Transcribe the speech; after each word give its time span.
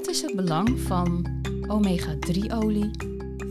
Wat 0.00 0.08
is 0.08 0.22
het 0.22 0.36
belang 0.36 0.80
van 0.80 1.26
omega-3-olie, 1.66 2.90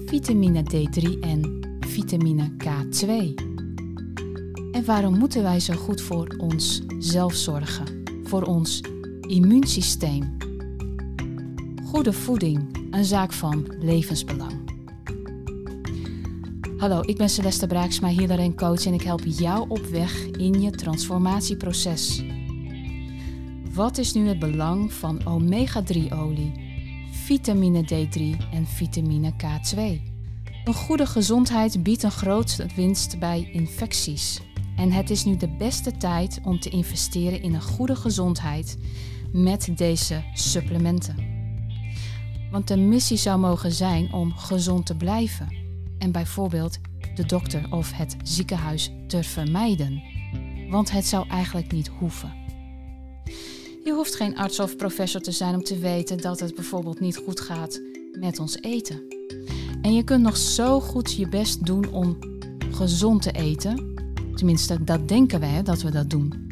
vitamine 0.06 0.64
D3 0.64 1.20
en 1.20 1.60
vitamine 1.80 2.52
K2? 2.64 3.34
En 4.72 4.86
waarom 4.86 5.18
moeten 5.18 5.44
wij 5.44 5.60
zo 5.60 5.74
goed 5.74 6.02
voor 6.02 6.36
onszelf 6.38 7.34
zorgen, 7.34 8.04
voor 8.24 8.42
ons 8.42 8.82
immuunsysteem? 9.22 10.38
Goede 11.84 12.14
voeding, 12.14 12.88
een 12.92 13.06
zaak 13.06 13.34
van 13.34 13.74
levensbelang. 13.80 14.54
Hallo, 16.78 17.02
ik 17.06 17.18
ben 17.18 17.30
Celeste 17.30 17.68
Braaksma, 17.68 18.14
healer 18.14 18.40
en 18.40 18.56
coach 18.56 18.86
en 18.86 18.94
ik 18.94 19.02
help 19.02 19.22
jou 19.26 19.70
op 19.70 19.86
weg 19.86 20.26
in 20.26 20.62
je 20.62 20.72
transformatieproces. 20.72 22.24
Wat 23.80 23.98
is 23.98 24.14
nu 24.14 24.28
het 24.28 24.40
belang 24.40 24.94
van 24.94 25.26
omega-3-olie, 25.26 26.52
vitamine 27.12 27.84
D3 27.84 28.52
en 28.52 28.68
vitamine 28.68 29.32
K2? 29.32 29.78
Een 30.64 30.74
goede 30.74 31.06
gezondheid 31.06 31.84
biedt 31.84 32.04
een 32.04 32.12
grote 32.12 32.66
winst 32.76 33.20
bij 33.20 33.50
infecties. 33.52 34.42
En 34.76 34.92
het 34.92 35.10
is 35.10 35.26
nu 35.26 35.38
de 35.38 35.48
beste 35.48 35.98
tijd 35.98 36.40
om 36.44 36.60
te 36.60 36.70
investeren 36.70 37.42
in 37.42 37.54
een 37.54 37.62
goede 37.62 37.96
gezondheid 37.96 38.78
met 39.32 39.70
deze 39.78 40.24
supplementen. 40.34 41.16
Want 42.52 42.68
de 42.68 42.78
missie 42.78 43.18
zou 43.18 43.40
mogen 43.40 43.72
zijn 43.72 44.14
om 44.14 44.34
gezond 44.34 44.86
te 44.86 44.96
blijven 44.96 45.56
en 46.00 46.12
bijvoorbeeld 46.12 46.80
de 47.16 47.26
dokter 47.26 47.68
of 47.70 47.92
het 47.92 48.16
ziekenhuis 48.24 48.92
te 49.08 49.24
vermijden. 49.24 50.02
Want 50.70 50.92
het 50.92 51.06
zou 51.06 51.30
eigenlijk 51.30 51.72
niet 51.72 51.88
hoeven. 51.88 52.39
Je 53.84 53.94
hoeft 53.94 54.16
geen 54.16 54.38
arts 54.38 54.60
of 54.60 54.76
professor 54.76 55.22
te 55.22 55.32
zijn 55.32 55.56
om 55.56 55.64
te 55.64 55.78
weten 55.78 56.18
dat 56.18 56.40
het 56.40 56.56
bijvoorbeeld 56.56 57.00
niet 57.00 57.18
goed 57.18 57.40
gaat 57.40 57.82
met 58.20 58.40
ons 58.40 58.62
eten. 58.62 59.02
En 59.82 59.94
je 59.94 60.04
kunt 60.04 60.24
nog 60.24 60.38
zo 60.38 60.80
goed 60.80 61.14
je 61.14 61.28
best 61.30 61.66
doen 61.66 61.92
om 61.92 62.18
gezond 62.72 63.22
te 63.22 63.32
eten. 63.32 63.94
Tenminste, 64.36 64.84
dat 64.84 65.08
denken 65.08 65.40
wij 65.40 65.64
dat 65.64 65.82
we 65.82 65.92
dat 65.92 66.10
doen. 66.10 66.48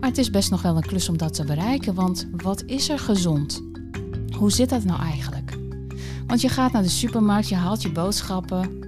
Maar 0.00 0.08
het 0.08 0.18
is 0.18 0.30
best 0.30 0.50
nog 0.50 0.62
wel 0.62 0.76
een 0.76 0.86
klus 0.86 1.08
om 1.08 1.16
dat 1.16 1.34
te 1.34 1.44
bereiken, 1.44 1.94
want 1.94 2.28
wat 2.36 2.62
is 2.66 2.88
er 2.88 2.98
gezond? 2.98 3.62
Hoe 4.38 4.52
zit 4.52 4.68
dat 4.68 4.84
nou 4.84 5.00
eigenlijk? 5.00 5.58
Want 6.26 6.40
je 6.40 6.48
gaat 6.48 6.72
naar 6.72 6.82
de 6.82 6.88
supermarkt, 6.88 7.48
je 7.48 7.54
haalt 7.54 7.82
je 7.82 7.92
boodschappen. 7.92 8.78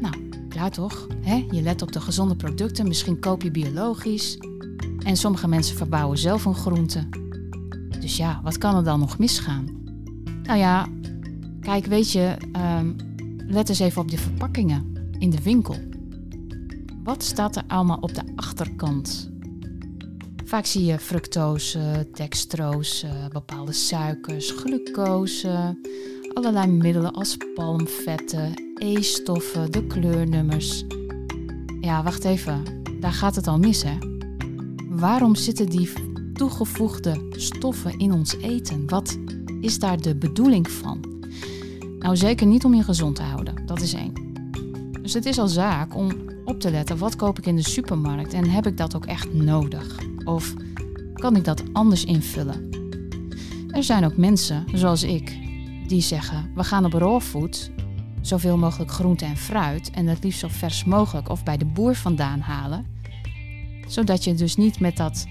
Nou, 0.00 0.28
klaar 0.48 0.70
toch? 0.70 1.06
Je 1.50 1.62
let 1.62 1.82
op 1.82 1.92
de 1.92 2.00
gezonde 2.00 2.36
producten, 2.36 2.88
misschien 2.88 3.20
koop 3.20 3.42
je 3.42 3.50
biologisch. 3.50 4.38
En 5.08 5.16
sommige 5.16 5.48
mensen 5.48 5.76
verbouwen 5.76 6.18
zelf 6.18 6.44
hun 6.44 6.54
groenten. 6.54 7.08
Dus 8.00 8.16
ja, 8.16 8.40
wat 8.42 8.58
kan 8.58 8.76
er 8.76 8.84
dan 8.84 8.98
nog 8.98 9.18
misgaan? 9.18 9.66
Nou 10.42 10.58
ja, 10.58 10.86
kijk, 11.60 11.86
weet 11.86 12.12
je, 12.12 12.36
um, 12.80 12.96
let 13.46 13.68
eens 13.68 13.78
even 13.78 14.02
op 14.02 14.10
de 14.10 14.18
verpakkingen 14.18 15.12
in 15.18 15.30
de 15.30 15.42
winkel. 15.42 15.76
Wat 17.04 17.22
staat 17.22 17.56
er 17.56 17.62
allemaal 17.66 17.98
op 18.00 18.14
de 18.14 18.22
achterkant? 18.36 19.30
Vaak 20.44 20.66
zie 20.66 20.84
je 20.84 20.98
fructose, 20.98 22.08
dextrose, 22.12 23.08
bepaalde 23.32 23.72
suikers, 23.72 24.50
glucose, 24.50 25.78
allerlei 26.34 26.66
middelen 26.66 27.12
als 27.12 27.36
palmvetten, 27.54 28.52
E-stoffen, 28.74 29.72
de 29.72 29.86
kleurnummers. 29.86 30.84
Ja, 31.80 32.02
wacht 32.02 32.24
even, 32.24 32.62
daar 33.00 33.12
gaat 33.12 33.36
het 33.36 33.46
al 33.46 33.58
mis, 33.58 33.82
hè? 33.82 34.17
Waarom 34.98 35.34
zitten 35.34 35.68
die 35.68 35.92
toegevoegde 36.32 37.26
stoffen 37.30 37.98
in 37.98 38.12
ons 38.12 38.36
eten? 38.36 38.88
Wat 38.88 39.18
is 39.60 39.78
daar 39.78 40.00
de 40.00 40.16
bedoeling 40.16 40.70
van? 40.70 41.04
Nou, 41.98 42.16
zeker 42.16 42.46
niet 42.46 42.64
om 42.64 42.74
je 42.74 42.82
gezond 42.82 43.16
te 43.16 43.22
houden, 43.22 43.66
dat 43.66 43.80
is 43.80 43.94
één. 43.94 44.12
Dus 45.02 45.12
het 45.12 45.26
is 45.26 45.38
al 45.38 45.48
zaak 45.48 45.96
om 45.96 46.10
op 46.44 46.60
te 46.60 46.70
letten, 46.70 46.98
wat 46.98 47.16
koop 47.16 47.38
ik 47.38 47.46
in 47.46 47.56
de 47.56 47.68
supermarkt 47.68 48.32
en 48.32 48.50
heb 48.50 48.66
ik 48.66 48.76
dat 48.76 48.96
ook 48.96 49.06
echt 49.06 49.32
nodig? 49.32 49.98
Of 50.24 50.54
kan 51.14 51.36
ik 51.36 51.44
dat 51.44 51.62
anders 51.72 52.04
invullen? 52.04 52.68
Er 53.70 53.84
zijn 53.84 54.04
ook 54.04 54.16
mensen, 54.16 54.64
zoals 54.74 55.02
ik, 55.02 55.38
die 55.86 56.02
zeggen, 56.02 56.50
we 56.54 56.64
gaan 56.64 56.84
op 56.84 56.92
raw 56.92 57.20
food 57.20 57.70
zoveel 58.20 58.56
mogelijk 58.56 58.90
groente 58.90 59.24
en 59.24 59.36
fruit 59.36 59.90
en 59.90 60.06
het 60.06 60.24
liefst 60.24 60.40
zo 60.40 60.48
vers 60.50 60.84
mogelijk 60.84 61.28
of 61.28 61.42
bij 61.42 61.56
de 61.56 61.66
boer 61.66 61.94
vandaan 61.94 62.40
halen, 62.40 62.97
zodat 63.88 64.24
je 64.24 64.34
dus 64.34 64.56
niet 64.56 64.80
met 64.80 64.96
dat 64.96 65.26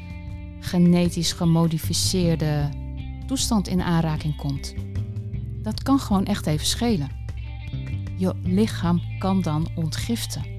genetisch 0.59 1.31
gemodificeerde 1.31 2.69
toestand 3.25 3.68
in 3.68 3.81
aanraking 3.81 4.35
komt. 4.35 4.73
Dat 5.62 5.84
kan 5.84 6.00
gewoon 6.00 6.25
echt 6.25 6.47
even 6.47 6.66
schelen. 6.66 7.09
Je 8.18 8.34
lichaam 8.44 9.01
kan 9.19 9.41
dan 9.41 9.68
ontgiften. 9.75 10.56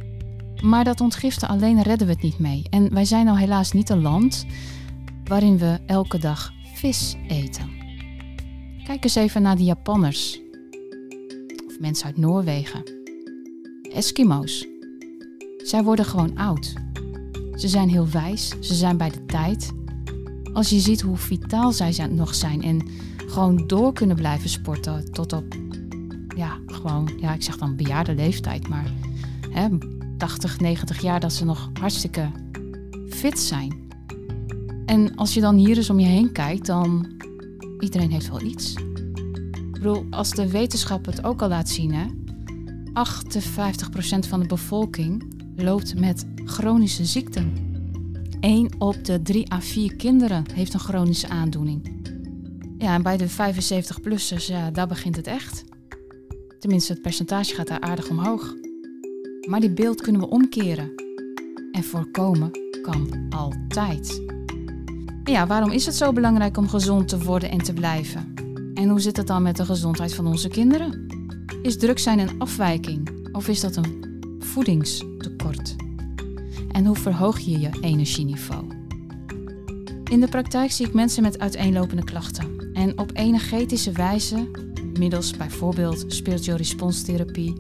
Maar 0.62 0.84
dat 0.84 1.00
ontgiften 1.00 1.48
alleen 1.48 1.82
redden 1.82 2.06
we 2.06 2.12
het 2.12 2.22
niet 2.22 2.38
mee. 2.38 2.62
En 2.70 2.94
wij 2.94 3.04
zijn 3.04 3.24
nou 3.24 3.38
helaas 3.38 3.72
niet 3.72 3.90
een 3.90 4.02
land 4.02 4.46
waarin 5.24 5.58
we 5.58 5.78
elke 5.86 6.18
dag 6.18 6.52
vis 6.74 7.16
eten. 7.28 7.70
Kijk 8.84 9.04
eens 9.04 9.14
even 9.14 9.42
naar 9.42 9.56
de 9.56 9.64
Japanners. 9.64 10.40
Of 11.66 11.78
mensen 11.80 12.06
uit 12.06 12.16
Noorwegen. 12.16 12.82
Eskimo's. 13.92 14.66
Zij 15.58 15.82
worden 15.82 16.04
gewoon 16.04 16.36
oud. 16.36 16.87
Ze 17.58 17.68
zijn 17.68 17.88
heel 17.88 18.08
wijs, 18.08 18.48
ze 18.60 18.74
zijn 18.74 18.96
bij 18.96 19.10
de 19.10 19.26
tijd. 19.26 19.72
Als 20.52 20.68
je 20.68 20.80
ziet 20.80 21.00
hoe 21.00 21.16
vitaal 21.16 21.72
zij 21.72 22.06
nog 22.10 22.34
zijn 22.34 22.62
en 22.62 22.88
gewoon 23.16 23.66
door 23.66 23.92
kunnen 23.92 24.16
blijven 24.16 24.50
sporten 24.50 25.12
tot 25.12 25.32
op, 25.32 25.54
ja, 26.36 26.58
gewoon, 26.66 27.10
ja, 27.20 27.34
ik 27.34 27.42
zeg 27.42 27.56
dan 27.56 27.76
bejaarde 27.76 28.14
leeftijd, 28.14 28.68
maar 28.68 28.92
hè, 29.50 29.68
80, 30.16 30.60
90 30.60 31.02
jaar 31.02 31.20
dat 31.20 31.32
ze 31.32 31.44
nog 31.44 31.70
hartstikke 31.80 32.30
fit 33.08 33.38
zijn. 33.38 33.86
En 34.86 35.14
als 35.14 35.34
je 35.34 35.40
dan 35.40 35.56
hier 35.56 35.76
eens 35.76 35.90
om 35.90 35.98
je 35.98 36.06
heen 36.06 36.32
kijkt, 36.32 36.66
dan 36.66 37.06
iedereen 37.78 38.10
heeft 38.10 38.28
wel 38.28 38.42
iets. 38.42 38.74
Ik 39.52 39.72
bedoel, 39.72 40.06
als 40.10 40.30
de 40.30 40.50
wetenschap 40.50 41.06
het 41.06 41.24
ook 41.24 41.42
al 41.42 41.48
laat 41.48 41.68
zien, 41.68 41.94
hè, 41.94 42.06
58% 42.92 44.26
van 44.26 44.40
de 44.40 44.46
bevolking 44.46 45.37
loopt 45.62 45.98
met 45.98 46.26
chronische 46.44 47.04
ziekten. 47.04 47.52
1 48.40 48.70
op 48.78 49.04
de 49.04 49.22
3 49.22 49.52
à 49.52 49.60
4 49.60 49.96
kinderen 49.96 50.44
heeft 50.52 50.74
een 50.74 50.80
chronische 50.80 51.28
aandoening. 51.28 51.96
Ja, 52.78 52.94
en 52.94 53.02
bij 53.02 53.16
de 53.16 53.30
75-plussers, 53.30 54.46
ja, 54.46 54.70
daar 54.70 54.86
begint 54.86 55.16
het 55.16 55.26
echt. 55.26 55.64
Tenminste, 56.58 56.92
het 56.92 57.02
percentage 57.02 57.54
gaat 57.54 57.66
daar 57.66 57.80
aardig 57.80 58.08
omhoog. 58.08 58.54
Maar 59.48 59.60
die 59.60 59.72
beeld 59.72 60.00
kunnen 60.00 60.20
we 60.20 60.28
omkeren. 60.28 60.92
En 61.72 61.84
voorkomen 61.84 62.50
kan 62.82 63.26
altijd. 63.30 64.22
Ja, 65.24 65.46
waarom 65.46 65.70
is 65.70 65.86
het 65.86 65.94
zo 65.94 66.12
belangrijk 66.12 66.56
om 66.56 66.68
gezond 66.68 67.08
te 67.08 67.18
worden 67.18 67.50
en 67.50 67.62
te 67.62 67.72
blijven? 67.72 68.34
En 68.74 68.88
hoe 68.88 69.00
zit 69.00 69.16
het 69.16 69.26
dan 69.26 69.42
met 69.42 69.56
de 69.56 69.64
gezondheid 69.64 70.14
van 70.14 70.26
onze 70.26 70.48
kinderen? 70.48 71.06
Is 71.62 71.76
druk 71.76 71.98
zijn 71.98 72.18
een 72.18 72.38
afwijking 72.38 73.28
of 73.32 73.48
is 73.48 73.60
dat 73.60 73.76
een 73.76 74.07
voedingstekort? 74.58 75.76
En 76.70 76.86
hoe 76.86 76.96
verhoog 76.96 77.38
je 77.38 77.58
je 77.58 77.70
energieniveau? 77.80 78.64
In 80.10 80.20
de 80.20 80.28
praktijk 80.28 80.70
zie 80.72 80.86
ik 80.86 80.94
mensen 80.94 81.22
met 81.22 81.38
uiteenlopende 81.38 82.04
klachten. 82.04 82.72
En 82.72 82.98
op 82.98 83.10
energetische 83.14 83.92
wijze, 83.92 84.50
middels 84.98 85.36
bijvoorbeeld 85.36 86.04
spiritual 86.08 86.56
response 86.56 87.04
therapie 87.04 87.54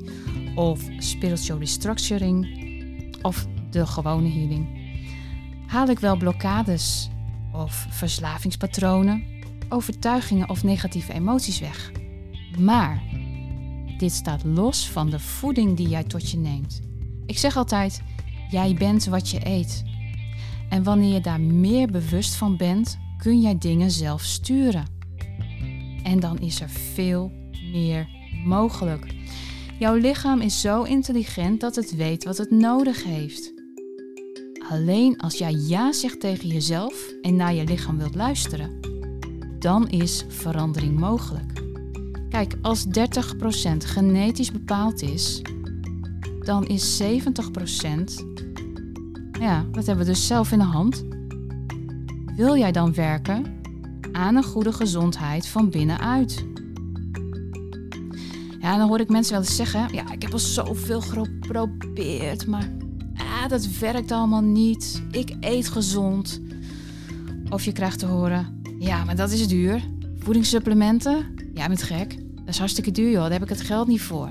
of 0.54 0.80
spiritual 0.98 1.58
restructuring 1.58 2.46
of 3.22 3.46
de 3.70 3.86
gewone 3.86 4.28
healing, 4.28 4.68
haal 5.66 5.88
ik 5.88 5.98
wel 5.98 6.16
blokkades 6.16 7.10
of 7.52 7.86
verslavingspatronen, 7.90 9.24
overtuigingen 9.68 10.48
of 10.48 10.62
negatieve 10.62 11.12
emoties 11.12 11.60
weg. 11.60 11.92
Maar 12.58 13.02
dit 13.98 14.12
staat 14.12 14.44
los 14.44 14.90
van 14.90 15.10
de 15.10 15.18
voeding 15.18 15.76
die 15.76 15.88
jij 15.88 16.04
tot 16.04 16.30
je 16.30 16.38
neemt. 16.38 16.86
Ik 17.28 17.38
zeg 17.38 17.56
altijd: 17.56 18.02
jij 18.50 18.74
bent 18.74 19.04
wat 19.04 19.28
je 19.30 19.46
eet. 19.46 19.84
En 20.68 20.82
wanneer 20.82 21.12
je 21.12 21.20
daar 21.20 21.40
meer 21.40 21.90
bewust 21.90 22.34
van 22.34 22.56
bent, 22.56 22.98
kun 23.18 23.40
jij 23.40 23.58
dingen 23.58 23.90
zelf 23.90 24.22
sturen. 24.22 24.84
En 26.02 26.20
dan 26.20 26.38
is 26.38 26.60
er 26.60 26.70
veel 26.70 27.32
meer 27.72 28.08
mogelijk. 28.44 29.14
Jouw 29.78 29.94
lichaam 29.94 30.40
is 30.40 30.60
zo 30.60 30.82
intelligent 30.82 31.60
dat 31.60 31.76
het 31.76 31.96
weet 31.96 32.24
wat 32.24 32.38
het 32.38 32.50
nodig 32.50 33.04
heeft. 33.04 33.52
Alleen 34.70 35.20
als 35.20 35.38
jij 35.38 35.52
ja 35.52 35.92
zegt 35.92 36.20
tegen 36.20 36.48
jezelf 36.48 37.12
en 37.22 37.36
naar 37.36 37.54
je 37.54 37.64
lichaam 37.64 37.98
wilt 37.98 38.14
luisteren, 38.14 38.80
dan 39.58 39.88
is 39.88 40.24
verandering 40.28 40.98
mogelijk. 40.98 41.52
Kijk, 42.28 42.56
als 42.62 42.86
30% 42.86 42.90
genetisch 43.76 44.52
bepaald 44.52 45.02
is, 45.02 45.42
dan 46.48 46.66
is 46.66 47.02
70%, 47.02 47.04
ja, 49.40 49.64
dat 49.70 49.86
hebben 49.86 50.06
we 50.06 50.12
dus 50.12 50.26
zelf 50.26 50.52
in 50.52 50.58
de 50.58 50.64
hand. 50.64 51.04
Wil 52.36 52.56
jij 52.56 52.72
dan 52.72 52.94
werken 52.94 53.60
aan 54.12 54.36
een 54.36 54.44
goede 54.44 54.72
gezondheid 54.72 55.48
van 55.48 55.70
binnenuit. 55.70 56.44
Ja, 58.60 58.76
dan 58.76 58.88
hoor 58.88 59.00
ik 59.00 59.08
mensen 59.08 59.32
wel 59.32 59.42
eens 59.42 59.56
zeggen: 59.56 59.88
Ja, 59.92 60.12
ik 60.12 60.22
heb 60.22 60.32
al 60.32 60.38
zoveel 60.38 61.00
geprobeerd, 61.00 62.46
maar 62.46 62.70
ah, 63.16 63.48
dat 63.48 63.78
werkt 63.78 64.12
allemaal 64.12 64.42
niet. 64.42 65.02
Ik 65.10 65.36
eet 65.40 65.68
gezond. 65.68 66.40
Of 67.50 67.64
je 67.64 67.72
krijgt 67.72 67.98
te 67.98 68.06
horen: 68.06 68.62
Ja, 68.78 69.04
maar 69.04 69.16
dat 69.16 69.30
is 69.30 69.48
duur. 69.48 69.82
Voedingssupplementen? 70.18 71.26
Ja, 71.54 71.66
bent 71.66 71.82
gek. 71.82 72.16
Dat 72.34 72.48
is 72.48 72.58
hartstikke 72.58 72.90
duur, 72.90 73.10
joh. 73.10 73.22
Daar 73.22 73.32
heb 73.32 73.42
ik 73.42 73.48
het 73.48 73.60
geld 73.60 73.88
niet 73.88 74.02
voor. 74.02 74.30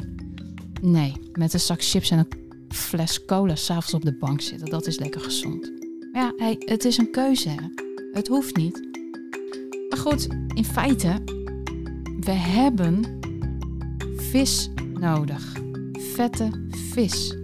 Nee, 0.81 1.13
met 1.33 1.53
een 1.53 1.59
zak 1.59 1.83
chips 1.83 2.11
en 2.11 2.17
een 2.17 2.27
fles 2.69 3.25
cola 3.25 3.55
s'avonds 3.55 3.93
op 3.93 4.05
de 4.05 4.17
bank 4.17 4.41
zitten, 4.41 4.69
dat 4.69 4.87
is 4.87 4.99
lekker 4.99 5.21
gezond. 5.21 5.71
Maar 6.11 6.21
ja, 6.21 6.33
hey, 6.37 6.55
het 6.59 6.85
is 6.85 6.97
een 6.97 7.11
keuze. 7.11 7.49
Hè? 7.49 7.67
Het 8.11 8.27
hoeft 8.27 8.55
niet. 8.55 8.87
Maar 9.89 9.99
goed, 9.99 10.27
in 10.53 10.65
feite, 10.65 11.23
we 12.19 12.31
hebben 12.31 13.19
vis 14.15 14.69
nodig. 14.99 15.53
Vette 15.91 16.49
vis. 16.91 17.35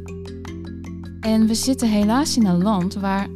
En 1.20 1.48
we 1.48 1.54
zitten 1.54 1.90
helaas 1.90 2.38
in 2.38 2.46
een 2.46 2.64
land 2.64 2.94
waar 2.94 3.28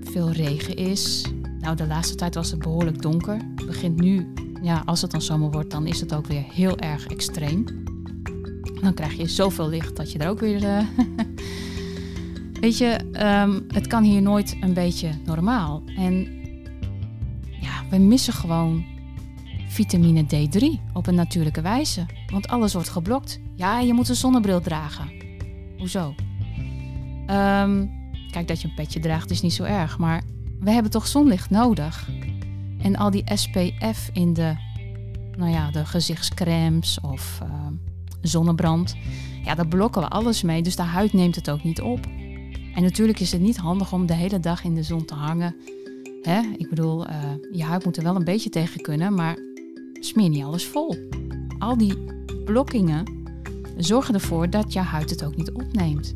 veel 0.00 0.30
regen 0.30 0.76
is. 0.76 1.24
Nou, 1.60 1.76
de 1.76 1.86
laatste 1.86 2.14
tijd 2.14 2.34
was 2.34 2.50
het 2.50 2.58
behoorlijk 2.58 3.02
donker. 3.02 3.36
Het 3.54 3.66
begint 3.66 4.00
nu, 4.00 4.32
ja, 4.62 4.82
als 4.86 5.02
het 5.02 5.10
dan 5.10 5.22
zomer 5.22 5.50
wordt, 5.50 5.70
dan 5.70 5.86
is 5.86 6.00
het 6.00 6.14
ook 6.14 6.26
weer 6.26 6.44
heel 6.52 6.78
erg 6.78 7.06
extreem. 7.06 7.83
Dan 8.84 8.94
krijg 8.94 9.12
je 9.12 9.28
zoveel 9.28 9.68
licht 9.68 9.96
dat 9.96 10.12
je 10.12 10.18
er 10.18 10.28
ook 10.28 10.40
weer. 10.40 10.62
Uh, 10.62 10.78
weet 12.60 12.78
je, 12.78 12.98
um, 13.44 13.64
het 13.68 13.86
kan 13.86 14.02
hier 14.02 14.22
nooit 14.22 14.56
een 14.60 14.74
beetje 14.74 15.10
normaal. 15.24 15.82
En 15.96 16.42
ja, 17.60 17.84
we 17.90 17.98
missen 17.98 18.32
gewoon 18.32 18.84
vitamine 19.68 20.24
D3 20.24 20.92
op 20.92 21.06
een 21.06 21.14
natuurlijke 21.14 21.60
wijze. 21.60 22.06
Want 22.32 22.48
alles 22.48 22.72
wordt 22.72 22.88
geblokt. 22.88 23.40
Ja, 23.54 23.80
je 23.80 23.92
moet 23.92 24.08
een 24.08 24.14
zonnebril 24.14 24.60
dragen. 24.60 25.10
Hoezo? 25.78 26.14
Um, 27.26 27.90
kijk, 28.30 28.48
dat 28.48 28.60
je 28.60 28.68
een 28.68 28.74
petje 28.74 29.00
draagt 29.00 29.30
is 29.30 29.40
niet 29.40 29.52
zo 29.52 29.62
erg. 29.62 29.98
Maar 29.98 30.22
we 30.60 30.70
hebben 30.70 30.90
toch 30.90 31.06
zonlicht 31.06 31.50
nodig. 31.50 32.08
En 32.78 32.96
al 32.96 33.10
die 33.10 33.24
SPF 33.34 34.10
in 34.12 34.32
de, 34.32 34.54
nou 35.36 35.50
ja, 35.50 35.70
de 35.70 35.84
gezichtscremes 35.84 37.00
of 37.00 37.40
uh, 37.42 37.48
zonnebrand. 38.28 38.94
Ja, 39.44 39.54
daar 39.54 39.68
blokken 39.68 40.02
we 40.02 40.08
alles 40.08 40.42
mee. 40.42 40.62
Dus 40.62 40.76
de 40.76 40.82
huid 40.82 41.12
neemt 41.12 41.34
het 41.34 41.50
ook 41.50 41.62
niet 41.62 41.80
op. 41.80 42.06
En 42.74 42.82
natuurlijk 42.82 43.20
is 43.20 43.32
het 43.32 43.40
niet 43.40 43.56
handig 43.56 43.92
om 43.92 44.06
de 44.06 44.14
hele 44.14 44.40
dag 44.40 44.64
in 44.64 44.74
de 44.74 44.82
zon 44.82 45.04
te 45.04 45.14
hangen. 45.14 45.54
Hè? 46.22 46.40
Ik 46.56 46.68
bedoel, 46.68 47.06
uh, 47.08 47.16
je 47.52 47.62
huid 47.62 47.84
moet 47.84 47.96
er 47.96 48.02
wel 48.02 48.16
een 48.16 48.24
beetje 48.24 48.50
tegen 48.50 48.80
kunnen, 48.80 49.14
maar 49.14 49.38
smeer 50.00 50.28
niet 50.28 50.44
alles 50.44 50.66
vol. 50.66 50.96
Al 51.58 51.76
die 51.76 51.94
blokkingen 52.44 53.04
zorgen 53.76 54.14
ervoor 54.14 54.50
dat 54.50 54.72
je 54.72 54.78
huid 54.78 55.10
het 55.10 55.24
ook 55.24 55.36
niet 55.36 55.52
opneemt. 55.52 56.12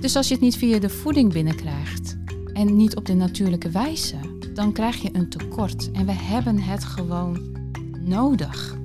Dus 0.00 0.16
als 0.16 0.28
je 0.28 0.34
het 0.34 0.42
niet 0.42 0.56
via 0.56 0.78
de 0.78 0.88
voeding 0.88 1.32
binnenkrijgt 1.32 2.16
en 2.52 2.76
niet 2.76 2.96
op 2.96 3.06
de 3.06 3.14
natuurlijke 3.14 3.70
wijze, 3.70 4.16
dan 4.54 4.72
krijg 4.72 4.96
je 4.96 5.08
een 5.12 5.28
tekort. 5.28 5.90
En 5.90 6.06
we 6.06 6.12
hebben 6.12 6.60
het 6.60 6.84
gewoon 6.84 7.38
nodig. 8.00 8.76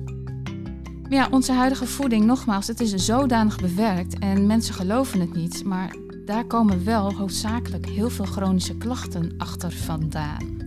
Ja, 1.10 1.28
onze 1.30 1.52
huidige 1.52 1.86
voeding, 1.86 2.24
nogmaals, 2.24 2.66
het 2.66 2.80
is 2.80 2.94
zodanig 2.94 3.60
bewerkt 3.60 4.18
en 4.18 4.46
mensen 4.46 4.74
geloven 4.74 5.20
het 5.20 5.34
niet, 5.34 5.64
maar 5.64 5.94
daar 6.24 6.44
komen 6.44 6.84
wel 6.84 7.14
hoofdzakelijk 7.14 7.86
heel 7.86 8.10
veel 8.10 8.24
chronische 8.24 8.76
klachten 8.76 9.34
achter 9.38 9.72
vandaan. 9.72 10.58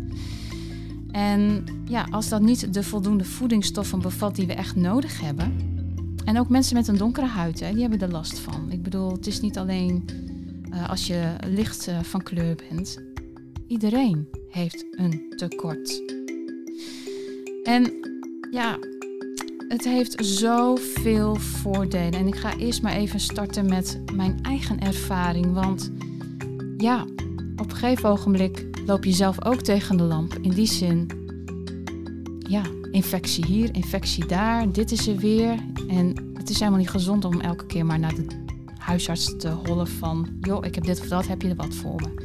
En 1.11 1.65
ja, 1.85 2.07
als 2.11 2.29
dat 2.29 2.41
niet 2.41 2.73
de 2.73 2.83
voldoende 2.83 3.23
voedingsstoffen 3.23 4.01
bevat 4.01 4.35
die 4.35 4.47
we 4.47 4.53
echt 4.53 4.75
nodig 4.75 5.21
hebben. 5.21 5.55
En 6.25 6.39
ook 6.39 6.49
mensen 6.49 6.75
met 6.75 6.87
een 6.87 6.97
donkere 6.97 7.27
huid, 7.27 7.59
hè, 7.59 7.71
die 7.71 7.81
hebben 7.81 7.99
er 7.99 8.11
last 8.11 8.39
van. 8.39 8.71
Ik 8.71 8.83
bedoel, 8.83 9.11
het 9.11 9.27
is 9.27 9.41
niet 9.41 9.57
alleen 9.57 10.05
uh, 10.73 10.89
als 10.89 11.07
je 11.07 11.35
licht 11.47 11.87
uh, 11.87 11.99
van 11.99 12.23
kleur 12.23 12.55
bent. 12.69 13.01
Iedereen 13.67 14.27
heeft 14.49 14.85
een 14.91 15.33
tekort. 15.35 16.01
En 17.63 17.93
ja, 18.51 18.77
het 19.67 19.83
heeft 19.83 20.25
zoveel 20.25 21.35
voordelen. 21.35 22.13
En 22.13 22.27
ik 22.27 22.35
ga 22.35 22.57
eerst 22.57 22.81
maar 22.81 22.93
even 22.93 23.19
starten 23.19 23.65
met 23.65 24.01
mijn 24.15 24.39
eigen 24.41 24.79
ervaring. 24.79 25.53
Want 25.53 25.91
ja, 26.77 27.01
op 27.55 27.71
een 27.71 27.77
gegeven 27.77 28.09
ogenblik 28.09 28.65
loop 28.85 29.03
je 29.03 29.11
zelf 29.11 29.45
ook 29.45 29.61
tegen 29.61 29.97
de 29.97 30.03
lamp. 30.03 30.37
In 30.41 30.51
die 30.51 30.67
zin, 30.67 31.07
ja, 32.39 32.61
infectie 32.91 33.45
hier, 33.45 33.75
infectie 33.75 34.25
daar, 34.25 34.71
dit 34.71 34.91
is 34.91 35.07
er 35.07 35.17
weer. 35.17 35.55
En 35.87 36.33
het 36.33 36.49
is 36.49 36.59
helemaal 36.59 36.79
niet 36.79 36.89
gezond 36.89 37.25
om 37.25 37.41
elke 37.41 37.65
keer 37.65 37.85
maar 37.85 37.99
naar 37.99 38.15
de 38.15 38.25
huisarts 38.77 39.37
te 39.37 39.49
hollen 39.49 39.87
van... 39.87 40.27
joh, 40.41 40.65
ik 40.65 40.75
heb 40.75 40.83
dit 40.83 40.99
of 40.99 41.07
dat, 41.07 41.27
heb 41.27 41.41
je 41.41 41.49
er 41.49 41.55
wat 41.55 41.75
voor 41.75 42.01
me? 42.01 42.21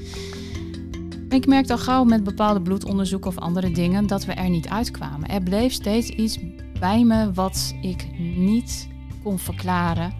Ik 1.28 1.46
merkte 1.46 1.72
al 1.72 1.78
gauw 1.78 2.04
met 2.04 2.24
bepaalde 2.24 2.62
bloedonderzoeken 2.62 3.30
of 3.30 3.38
andere 3.38 3.70
dingen 3.70 4.06
dat 4.06 4.24
we 4.24 4.32
er 4.32 4.48
niet 4.48 4.68
uitkwamen. 4.68 5.28
Er 5.28 5.42
bleef 5.42 5.72
steeds 5.72 6.08
iets 6.08 6.38
bij 6.78 7.04
me 7.04 7.32
wat 7.32 7.74
ik 7.80 8.18
niet 8.18 8.88
kon 9.22 9.38
verklaren 9.38 10.12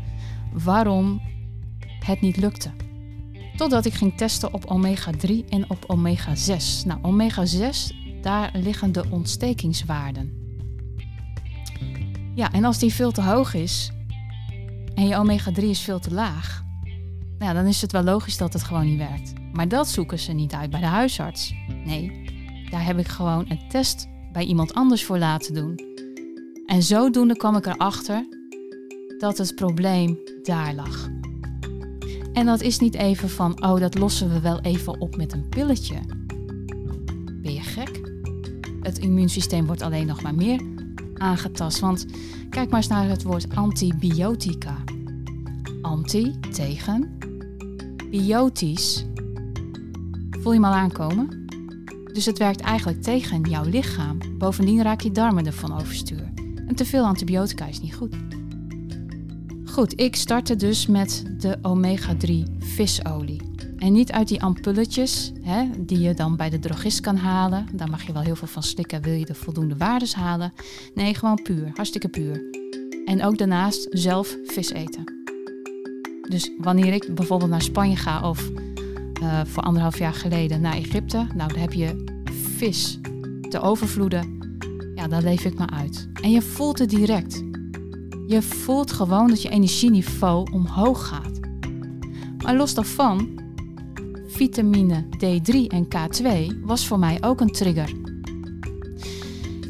waarom 0.52 1.20
het 2.04 2.20
niet 2.20 2.36
lukte. 2.36 2.70
Totdat 3.56 3.84
ik 3.84 3.94
ging 3.94 4.16
testen 4.16 4.52
op 4.54 4.64
omega-3 4.64 5.48
en 5.48 5.70
op 5.70 5.84
omega-6. 5.86 6.86
Nou, 6.86 7.00
omega-6, 7.02 7.96
daar 8.22 8.50
liggen 8.52 8.92
de 8.92 9.04
ontstekingswaarden. 9.10 10.32
Ja, 12.34 12.52
en 12.52 12.64
als 12.64 12.78
die 12.78 12.92
veel 12.92 13.10
te 13.10 13.22
hoog 13.22 13.54
is 13.54 13.92
en 14.94 15.06
je 15.06 15.14
omega-3 15.14 15.62
is 15.62 15.80
veel 15.80 15.98
te 15.98 16.14
laag, 16.14 16.64
nou, 17.38 17.54
dan 17.54 17.66
is 17.66 17.80
het 17.80 17.92
wel 17.92 18.02
logisch 18.02 18.36
dat 18.36 18.52
het 18.52 18.62
gewoon 18.62 18.84
niet 18.84 18.98
werkt. 18.98 19.32
Maar 19.52 19.68
dat 19.68 19.88
zoeken 19.88 20.18
ze 20.18 20.32
niet 20.32 20.52
uit 20.52 20.70
bij 20.70 20.80
de 20.80 20.86
huisarts. 20.86 21.54
Nee, 21.84 22.24
daar 22.70 22.84
heb 22.84 22.98
ik 22.98 23.08
gewoon 23.08 23.44
een 23.48 23.68
test 23.68 24.08
bij 24.32 24.44
iemand 24.44 24.74
anders 24.74 25.04
voor 25.04 25.18
laten 25.18 25.54
doen. 25.54 25.87
En 26.68 26.82
zodoende 26.82 27.36
kwam 27.36 27.56
ik 27.56 27.66
erachter 27.66 28.26
dat 29.18 29.38
het 29.38 29.54
probleem 29.54 30.18
daar 30.42 30.74
lag. 30.74 31.08
En 32.32 32.46
dat 32.46 32.60
is 32.60 32.78
niet 32.78 32.94
even 32.94 33.28
van, 33.28 33.62
oh, 33.62 33.80
dat 33.80 33.98
lossen 33.98 34.32
we 34.32 34.40
wel 34.40 34.60
even 34.60 35.00
op 35.00 35.16
met 35.16 35.32
een 35.32 35.48
pilletje. 35.48 35.96
Ben 37.42 37.52
je 37.52 37.60
gek? 37.60 38.00
Het 38.80 38.98
immuunsysteem 38.98 39.66
wordt 39.66 39.82
alleen 39.82 40.06
nog 40.06 40.22
maar 40.22 40.34
meer 40.34 40.60
aangetast. 41.14 41.78
Want 41.78 42.06
kijk 42.50 42.70
maar 42.70 42.80
eens 42.80 42.88
naar 42.88 43.08
het 43.08 43.22
woord 43.22 43.56
antibiotica. 43.56 44.76
Anti 45.82 46.40
tegen 46.40 47.18
biotisch. 48.10 49.06
Voel 50.30 50.52
je 50.52 50.58
hem 50.58 50.68
al 50.68 50.74
aankomen? 50.74 51.46
Dus 52.12 52.26
het 52.26 52.38
werkt 52.38 52.60
eigenlijk 52.60 53.02
tegen 53.02 53.40
jouw 53.40 53.64
lichaam. 53.64 54.18
Bovendien 54.38 54.82
raak 54.82 55.00
je 55.00 55.10
darmen 55.10 55.46
ervan 55.46 55.78
overstuur. 55.80 56.37
En 56.68 56.74
te 56.74 56.84
veel 56.84 57.04
antibiotica 57.04 57.66
is 57.66 57.80
niet 57.80 57.94
goed. 57.94 58.14
Goed, 59.64 60.00
ik 60.00 60.16
startte 60.16 60.56
dus 60.56 60.86
met 60.86 61.24
de 61.38 61.58
omega-3 61.62 62.58
visolie. 62.58 63.40
En 63.76 63.92
niet 63.92 64.12
uit 64.12 64.28
die 64.28 64.42
ampulletjes, 64.42 65.32
hè, 65.42 65.64
die 65.78 66.00
je 66.00 66.14
dan 66.14 66.36
bij 66.36 66.50
de 66.50 66.58
drogist 66.58 67.00
kan 67.00 67.16
halen. 67.16 67.66
Daar 67.72 67.90
mag 67.90 68.02
je 68.02 68.12
wel 68.12 68.22
heel 68.22 68.36
veel 68.36 68.48
van 68.48 68.62
slikken, 68.62 69.02
wil 69.02 69.12
je 69.12 69.24
de 69.24 69.34
voldoende 69.34 69.76
waardes 69.76 70.14
halen. 70.14 70.52
Nee, 70.94 71.14
gewoon 71.14 71.42
puur, 71.42 71.70
hartstikke 71.74 72.08
puur. 72.08 72.42
En 73.04 73.24
ook 73.24 73.38
daarnaast 73.38 73.86
zelf 73.90 74.36
vis 74.44 74.70
eten. 74.70 75.04
Dus 76.28 76.50
wanneer 76.58 76.92
ik 76.92 77.14
bijvoorbeeld 77.14 77.50
naar 77.50 77.62
Spanje 77.62 77.96
ga 77.96 78.28
of 78.28 78.50
uh, 79.22 79.40
voor 79.44 79.62
anderhalf 79.62 79.98
jaar 79.98 80.14
geleden 80.14 80.60
naar 80.60 80.76
Egypte, 80.76 81.26
nou 81.34 81.52
dan 81.52 81.60
heb 81.60 81.72
je 81.72 82.04
vis 82.56 82.98
te 83.48 83.60
overvloeden. 83.60 84.37
Ja, 84.98 85.08
daar 85.08 85.22
leef 85.22 85.44
ik 85.44 85.58
me 85.58 85.70
uit. 85.70 86.08
En 86.22 86.30
je 86.30 86.42
voelt 86.42 86.78
het 86.78 86.90
direct. 86.90 87.44
Je 88.26 88.42
voelt 88.42 88.92
gewoon 88.92 89.28
dat 89.28 89.42
je 89.42 89.48
energieniveau 89.48 90.52
omhoog 90.52 91.06
gaat. 91.06 91.40
Maar 92.38 92.56
los 92.56 92.74
daarvan, 92.74 93.40
vitamine 94.26 95.04
D3 95.04 95.66
en 95.66 95.86
K2 95.86 96.28
was 96.62 96.86
voor 96.86 96.98
mij 96.98 97.18
ook 97.20 97.40
een 97.40 97.52
trigger. 97.52 97.92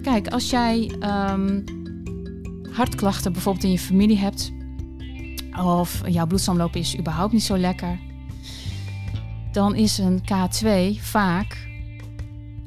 Kijk, 0.03 0.29
als 0.29 0.51
jij 0.51 0.91
um, 1.31 1.65
hartklachten 2.71 3.33
bijvoorbeeld 3.33 3.65
in 3.65 3.71
je 3.71 3.79
familie 3.79 4.19
hebt, 4.19 4.53
of 5.65 6.03
jouw 6.07 6.27
bloedsomloop 6.27 6.77
is 6.77 6.99
überhaupt 6.99 7.33
niet 7.33 7.43
zo 7.43 7.59
lekker, 7.59 7.99
dan 9.53 9.75
is 9.75 9.99
een 9.99 10.21
K2 10.21 11.01
vaak 11.01 11.68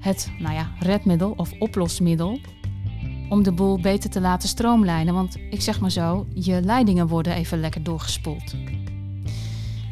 het 0.02 0.32
nou 0.40 0.54
ja, 0.54 0.72
redmiddel 0.80 1.34
of 1.36 1.52
oplosmiddel 1.60 2.40
om 3.30 3.44
de 3.44 3.52
boel 3.52 3.80
beter 3.80 4.10
te 4.10 4.22
laten 4.22 4.50
stroomlijnen. 4.50 5.14
Want 5.14 5.36
ik 5.50 5.62
zeg 5.62 5.80
maar 5.80 5.92
zo, 5.92 6.28
je 6.34 6.62
leidingen 6.62 7.08
worden 7.08 7.34
even 7.34 7.60
lekker 7.60 7.84
doorgespoeld. 7.84 8.56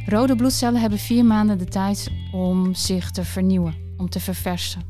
Rode 0.05 0.35
bloedcellen 0.35 0.81
hebben 0.81 0.99
vier 0.99 1.25
maanden 1.25 1.57
de 1.57 1.65
tijd 1.65 2.11
om 2.31 2.73
zich 2.73 3.11
te 3.11 3.23
vernieuwen, 3.23 3.73
om 3.97 4.09
te 4.09 4.19
verversen. 4.19 4.81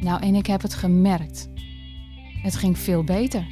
Nou, 0.00 0.22
en 0.22 0.34
ik 0.34 0.46
heb 0.46 0.62
het 0.62 0.74
gemerkt. 0.74 1.48
Het 2.42 2.56
ging 2.56 2.78
veel 2.78 3.04
beter. 3.04 3.46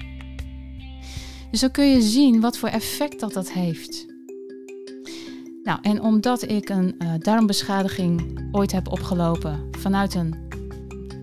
Dus 1.50 1.60
dan 1.60 1.70
kun 1.70 1.86
je 1.86 2.02
zien 2.02 2.40
wat 2.40 2.58
voor 2.58 2.68
effect 2.68 3.20
dat 3.20 3.32
dat 3.32 3.52
heeft. 3.52 4.06
Nou, 5.62 5.78
en 5.82 6.00
omdat 6.00 6.50
ik 6.50 6.68
een 6.68 6.94
uh, 6.98 7.12
darmbeschadiging 7.18 8.38
ooit 8.52 8.72
heb 8.72 8.88
opgelopen 8.88 9.68
vanuit 9.78 10.14
een, 10.14 10.34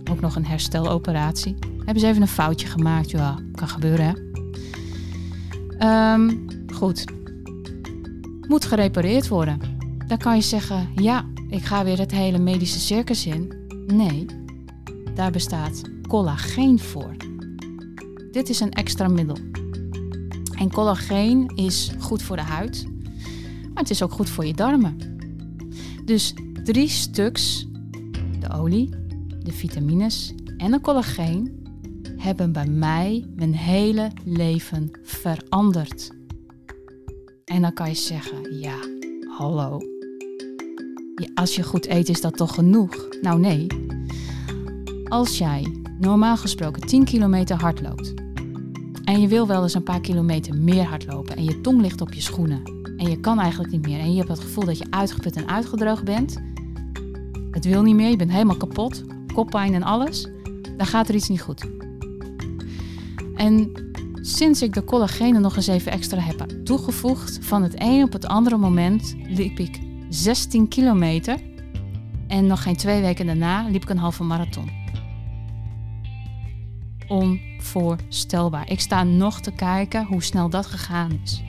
ook 0.09 0.21
nog 0.21 0.35
een 0.35 0.45
hersteloperatie, 0.45 1.55
hebben 1.77 1.99
ze 1.99 2.07
even 2.07 2.21
een 2.21 2.27
foutje 2.27 2.67
gemaakt. 2.67 3.09
Ja, 3.09 3.39
kan 3.55 3.67
gebeuren 3.67 4.05
hè. 4.05 4.27
Um, 6.13 6.45
goed, 6.73 7.03
moet 8.47 8.65
gerepareerd 8.65 9.27
worden. 9.27 9.59
Dan 10.07 10.17
kan 10.17 10.35
je 10.35 10.41
zeggen, 10.41 10.87
ja, 10.95 11.25
ik 11.49 11.63
ga 11.63 11.83
weer 11.83 11.97
het 11.97 12.11
hele 12.11 12.37
medische 12.37 12.79
circus 12.79 13.25
in. 13.25 13.53
Nee, 13.87 14.25
daar 15.15 15.31
bestaat 15.31 15.81
collageen 16.07 16.79
voor. 16.79 17.15
Dit 18.31 18.49
is 18.49 18.59
een 18.59 18.71
extra 18.71 19.07
middel. 19.07 19.37
En 20.55 20.71
collageen 20.71 21.51
is 21.55 21.91
goed 21.99 22.21
voor 22.21 22.35
de 22.35 22.41
huid, 22.41 22.87
maar 23.73 23.83
het 23.83 23.89
is 23.89 24.03
ook 24.03 24.11
goed 24.11 24.29
voor 24.29 24.45
je 24.45 24.53
darmen. 24.53 24.97
Dus 26.05 26.33
drie 26.63 26.87
stuks, 26.87 27.67
de 28.39 28.51
olie, 28.53 28.89
de 29.49 29.55
vitamines 29.55 30.33
en 30.57 30.71
de 30.71 30.81
collageen, 30.81 31.63
hebben 32.17 32.51
bij 32.51 32.67
mij 32.67 33.25
mijn 33.35 33.55
hele 33.55 34.11
leven 34.25 34.91
veranderd. 35.03 36.09
En 37.45 37.61
dan 37.61 37.73
kan 37.73 37.87
je 37.87 37.95
zeggen, 37.95 38.59
ja, 38.59 38.75
hallo. 39.37 39.79
als 41.33 41.55
je 41.55 41.63
goed 41.63 41.87
eet 41.87 42.09
is 42.09 42.21
dat 42.21 42.37
toch 42.37 42.53
genoeg? 42.53 43.07
Nou 43.21 43.39
nee. 43.39 43.67
Als 45.03 45.37
jij 45.37 45.81
normaal 45.99 46.37
gesproken 46.37 46.81
10 46.81 47.03
kilometer 47.03 47.55
hardloopt 47.61 48.13
en 49.03 49.21
je 49.21 49.27
wil 49.27 49.47
wel 49.47 49.63
eens 49.63 49.73
een 49.73 49.83
paar 49.83 50.01
kilometer 50.01 50.55
meer 50.55 50.83
hardlopen 50.83 51.35
en 51.35 51.43
je 51.43 51.61
tong 51.61 51.81
ligt 51.81 52.01
op 52.01 52.13
je 52.13 52.21
schoenen 52.21 52.63
en 52.97 53.09
je 53.09 53.19
kan 53.19 53.39
eigenlijk 53.39 53.71
niet 53.71 53.87
meer 53.87 53.99
en 53.99 54.11
je 54.11 54.17
hebt 54.17 54.29
het 54.29 54.39
gevoel 54.39 54.65
dat 54.65 54.77
je 54.77 54.85
uitgeput 54.89 55.35
en 55.35 55.47
uitgedroogd 55.47 56.03
bent, 56.03 56.37
het 57.51 57.65
wil 57.65 57.81
niet 57.81 57.95
meer, 57.95 58.09
je 58.09 58.15
bent 58.15 58.31
helemaal 58.31 58.57
kapot, 58.57 59.03
koppijn 59.39 59.73
en 59.73 59.83
alles, 59.83 60.27
dan 60.77 60.85
gaat 60.85 61.09
er 61.09 61.15
iets 61.15 61.29
niet 61.29 61.41
goed. 61.41 61.65
En 63.35 63.71
sinds 64.13 64.61
ik 64.61 64.73
de 64.73 64.83
collagenen 64.83 65.41
nog 65.41 65.55
eens 65.55 65.67
even 65.67 65.91
extra 65.91 66.19
heb 66.19 66.45
toegevoegd, 66.63 67.39
van 67.41 67.63
het 67.63 67.73
een 67.77 68.03
op 68.03 68.13
het 68.13 68.25
andere 68.25 68.57
moment 68.57 69.15
liep 69.27 69.59
ik 69.59 69.79
16 70.09 70.67
kilometer. 70.67 71.37
En 72.27 72.47
nog 72.47 72.63
geen 72.63 72.75
twee 72.75 73.01
weken 73.01 73.25
daarna 73.25 73.67
liep 73.69 73.83
ik 73.83 73.89
een 73.89 73.97
halve 73.97 74.23
marathon. 74.23 74.69
Onvoorstelbaar. 77.07 78.69
Ik 78.69 78.79
sta 78.79 79.03
nog 79.03 79.41
te 79.41 79.51
kijken 79.51 80.05
hoe 80.05 80.23
snel 80.23 80.49
dat 80.49 80.65
gegaan 80.65 81.19
is. 81.23 81.43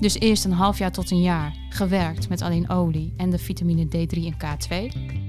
Dus 0.00 0.18
eerst 0.18 0.44
een 0.44 0.52
half 0.52 0.78
jaar 0.78 0.92
tot 0.92 1.10
een 1.10 1.22
jaar 1.22 1.56
gewerkt 1.68 2.28
met 2.28 2.42
alleen 2.42 2.68
olie 2.68 3.14
en 3.16 3.30
de 3.30 3.38
vitamine 3.38 3.84
D3 3.84 4.18
en 4.18 4.34
K2. 4.34 5.23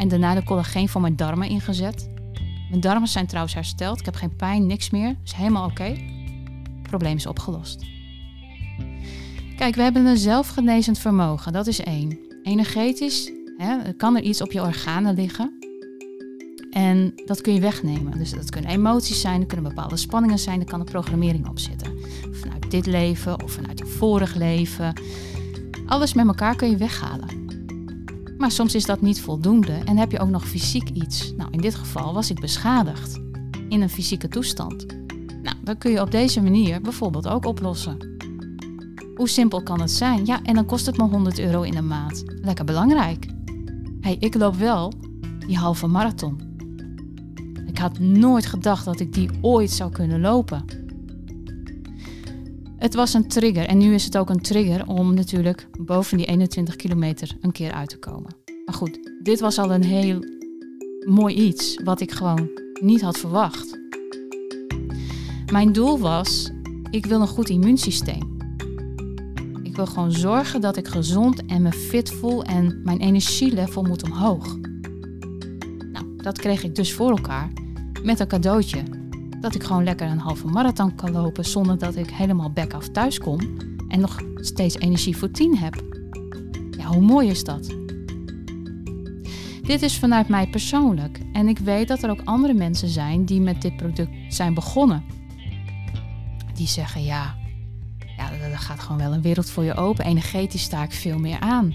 En 0.00 0.08
daarna 0.08 0.34
de 0.34 0.44
collageen 0.44 0.88
voor 0.88 1.00
mijn 1.00 1.16
darmen 1.16 1.48
ingezet. 1.48 2.08
Mijn 2.68 2.80
darmen 2.80 3.08
zijn 3.08 3.26
trouwens 3.26 3.54
hersteld. 3.54 3.98
Ik 3.98 4.04
heb 4.04 4.14
geen 4.14 4.36
pijn, 4.36 4.66
niks 4.66 4.90
meer. 4.90 5.16
Is 5.24 5.32
helemaal 5.32 5.64
oké. 5.64 5.72
Okay. 5.72 6.04
Probleem 6.82 7.16
is 7.16 7.26
opgelost. 7.26 7.84
Kijk, 9.56 9.74
we 9.74 9.82
hebben 9.82 10.06
een 10.06 10.16
zelfgenezend 10.16 10.98
vermogen. 10.98 11.52
Dat 11.52 11.66
is 11.66 11.80
één. 11.80 12.18
Energetisch 12.42 13.32
hè, 13.56 13.92
kan 13.92 14.16
er 14.16 14.22
iets 14.22 14.42
op 14.42 14.52
je 14.52 14.62
organen 14.62 15.14
liggen. 15.14 15.58
En 16.70 17.12
dat 17.24 17.40
kun 17.40 17.54
je 17.54 17.60
wegnemen. 17.60 18.18
Dus 18.18 18.30
dat 18.30 18.50
kunnen 18.50 18.70
emoties 18.70 19.20
zijn, 19.20 19.40
er 19.40 19.46
kunnen 19.46 19.68
bepaalde 19.68 19.96
spanningen 19.96 20.38
zijn, 20.38 20.60
er 20.60 20.66
kan 20.66 20.80
een 20.80 20.86
programmering 20.86 21.48
op 21.48 21.58
zitten. 21.58 21.98
Vanuit 22.32 22.70
dit 22.70 22.86
leven 22.86 23.42
of 23.42 23.52
vanuit 23.52 23.80
een 23.80 23.86
vorig 23.86 24.34
leven. 24.34 24.92
Alles 25.86 26.14
met 26.14 26.26
elkaar 26.26 26.56
kun 26.56 26.70
je 26.70 26.76
weghalen. 26.76 27.39
Maar 28.40 28.50
soms 28.50 28.74
is 28.74 28.84
dat 28.84 29.00
niet 29.00 29.20
voldoende 29.20 29.72
en 29.72 29.96
heb 29.96 30.10
je 30.10 30.18
ook 30.18 30.28
nog 30.28 30.48
fysiek 30.48 30.88
iets. 30.88 31.32
Nou, 31.36 31.50
in 31.50 31.60
dit 31.60 31.74
geval 31.74 32.14
was 32.14 32.30
ik 32.30 32.40
beschadigd 32.40 33.20
in 33.68 33.80
een 33.80 33.90
fysieke 33.90 34.28
toestand. 34.28 34.86
Nou, 35.42 35.56
dan 35.64 35.78
kun 35.78 35.90
je 35.90 36.00
op 36.00 36.10
deze 36.10 36.42
manier 36.42 36.80
bijvoorbeeld 36.80 37.28
ook 37.28 37.46
oplossen. 37.46 38.18
Hoe 39.14 39.28
simpel 39.28 39.62
kan 39.62 39.80
het 39.80 39.90
zijn? 39.90 40.26
Ja, 40.26 40.42
en 40.42 40.54
dan 40.54 40.66
kost 40.66 40.86
het 40.86 40.96
me 40.96 41.02
100 41.02 41.38
euro 41.38 41.62
in 41.62 41.76
een 41.76 41.86
maand. 41.86 42.22
Lekker 42.26 42.64
belangrijk. 42.64 43.26
hey, 44.00 44.16
ik 44.18 44.34
loop 44.34 44.54
wel 44.54 44.92
die 45.46 45.56
halve 45.56 45.86
marathon. 45.86 46.40
Ik 47.66 47.78
had 47.78 47.98
nooit 47.98 48.46
gedacht 48.46 48.84
dat 48.84 49.00
ik 49.00 49.12
die 49.12 49.30
ooit 49.40 49.70
zou 49.70 49.90
kunnen 49.90 50.20
lopen. 50.20 50.64
Het 52.80 52.94
was 52.94 53.14
een 53.14 53.28
trigger 53.28 53.66
en 53.66 53.78
nu 53.78 53.94
is 53.94 54.04
het 54.04 54.18
ook 54.18 54.30
een 54.30 54.40
trigger 54.40 54.86
om 54.86 55.14
natuurlijk 55.14 55.68
boven 55.78 56.16
die 56.16 56.26
21 56.26 56.76
kilometer 56.76 57.36
een 57.40 57.52
keer 57.52 57.72
uit 57.72 57.88
te 57.88 57.98
komen. 57.98 58.34
Maar 58.64 58.74
goed, 58.74 58.98
dit 59.22 59.40
was 59.40 59.58
al 59.58 59.72
een 59.72 59.84
heel 59.84 60.24
mooi 61.06 61.34
iets 61.34 61.80
wat 61.84 62.00
ik 62.00 62.12
gewoon 62.12 62.48
niet 62.80 63.00
had 63.00 63.18
verwacht. 63.18 63.78
Mijn 65.52 65.72
doel 65.72 65.98
was, 65.98 66.50
ik 66.90 67.06
wil 67.06 67.20
een 67.20 67.26
goed 67.26 67.48
immuunsysteem. 67.48 68.36
Ik 69.62 69.76
wil 69.76 69.86
gewoon 69.86 70.12
zorgen 70.12 70.60
dat 70.60 70.76
ik 70.76 70.88
gezond 70.88 71.46
en 71.46 71.62
me 71.62 71.72
fit 71.72 72.10
voel 72.10 72.44
en 72.44 72.80
mijn 72.84 73.00
energielevel 73.00 73.82
moet 73.82 74.04
omhoog. 74.04 74.56
Nou, 75.92 76.16
dat 76.16 76.38
kreeg 76.38 76.62
ik 76.62 76.74
dus 76.74 76.92
voor 76.92 77.10
elkaar 77.10 77.52
met 78.02 78.20
een 78.20 78.28
cadeautje 78.28 78.82
dat 79.40 79.54
ik 79.54 79.62
gewoon 79.62 79.84
lekker 79.84 80.06
een 80.06 80.18
halve 80.18 80.46
marathon 80.46 80.94
kan 80.94 81.10
lopen 81.10 81.44
zonder 81.44 81.78
dat 81.78 81.96
ik 81.96 82.10
helemaal 82.10 82.50
back 82.50 82.72
af 82.72 82.88
thuis 82.88 83.18
kom 83.18 83.38
en 83.88 84.00
nog 84.00 84.20
steeds 84.34 84.78
energie 84.78 85.16
voor 85.16 85.30
tien 85.30 85.58
heb. 85.58 85.82
Ja, 86.70 86.86
hoe 86.86 87.02
mooi 87.02 87.28
is 87.28 87.44
dat? 87.44 87.74
Dit 89.62 89.82
is 89.82 89.98
vanuit 89.98 90.28
mij 90.28 90.48
persoonlijk 90.48 91.20
en 91.32 91.48
ik 91.48 91.58
weet 91.58 91.88
dat 91.88 92.02
er 92.02 92.10
ook 92.10 92.20
andere 92.24 92.54
mensen 92.54 92.88
zijn 92.88 93.24
die 93.24 93.40
met 93.40 93.62
dit 93.62 93.76
product 93.76 94.10
zijn 94.28 94.54
begonnen. 94.54 95.04
Die 96.54 96.66
zeggen 96.66 97.04
ja, 97.04 97.34
ja 98.16 98.32
er 98.32 98.58
gaat 98.58 98.80
gewoon 98.80 98.98
wel 98.98 99.12
een 99.12 99.22
wereld 99.22 99.50
voor 99.50 99.64
je 99.64 99.74
open. 99.74 100.04
Energetisch 100.04 100.62
sta 100.62 100.82
ik 100.82 100.92
veel 100.92 101.18
meer 101.18 101.40
aan. 101.40 101.74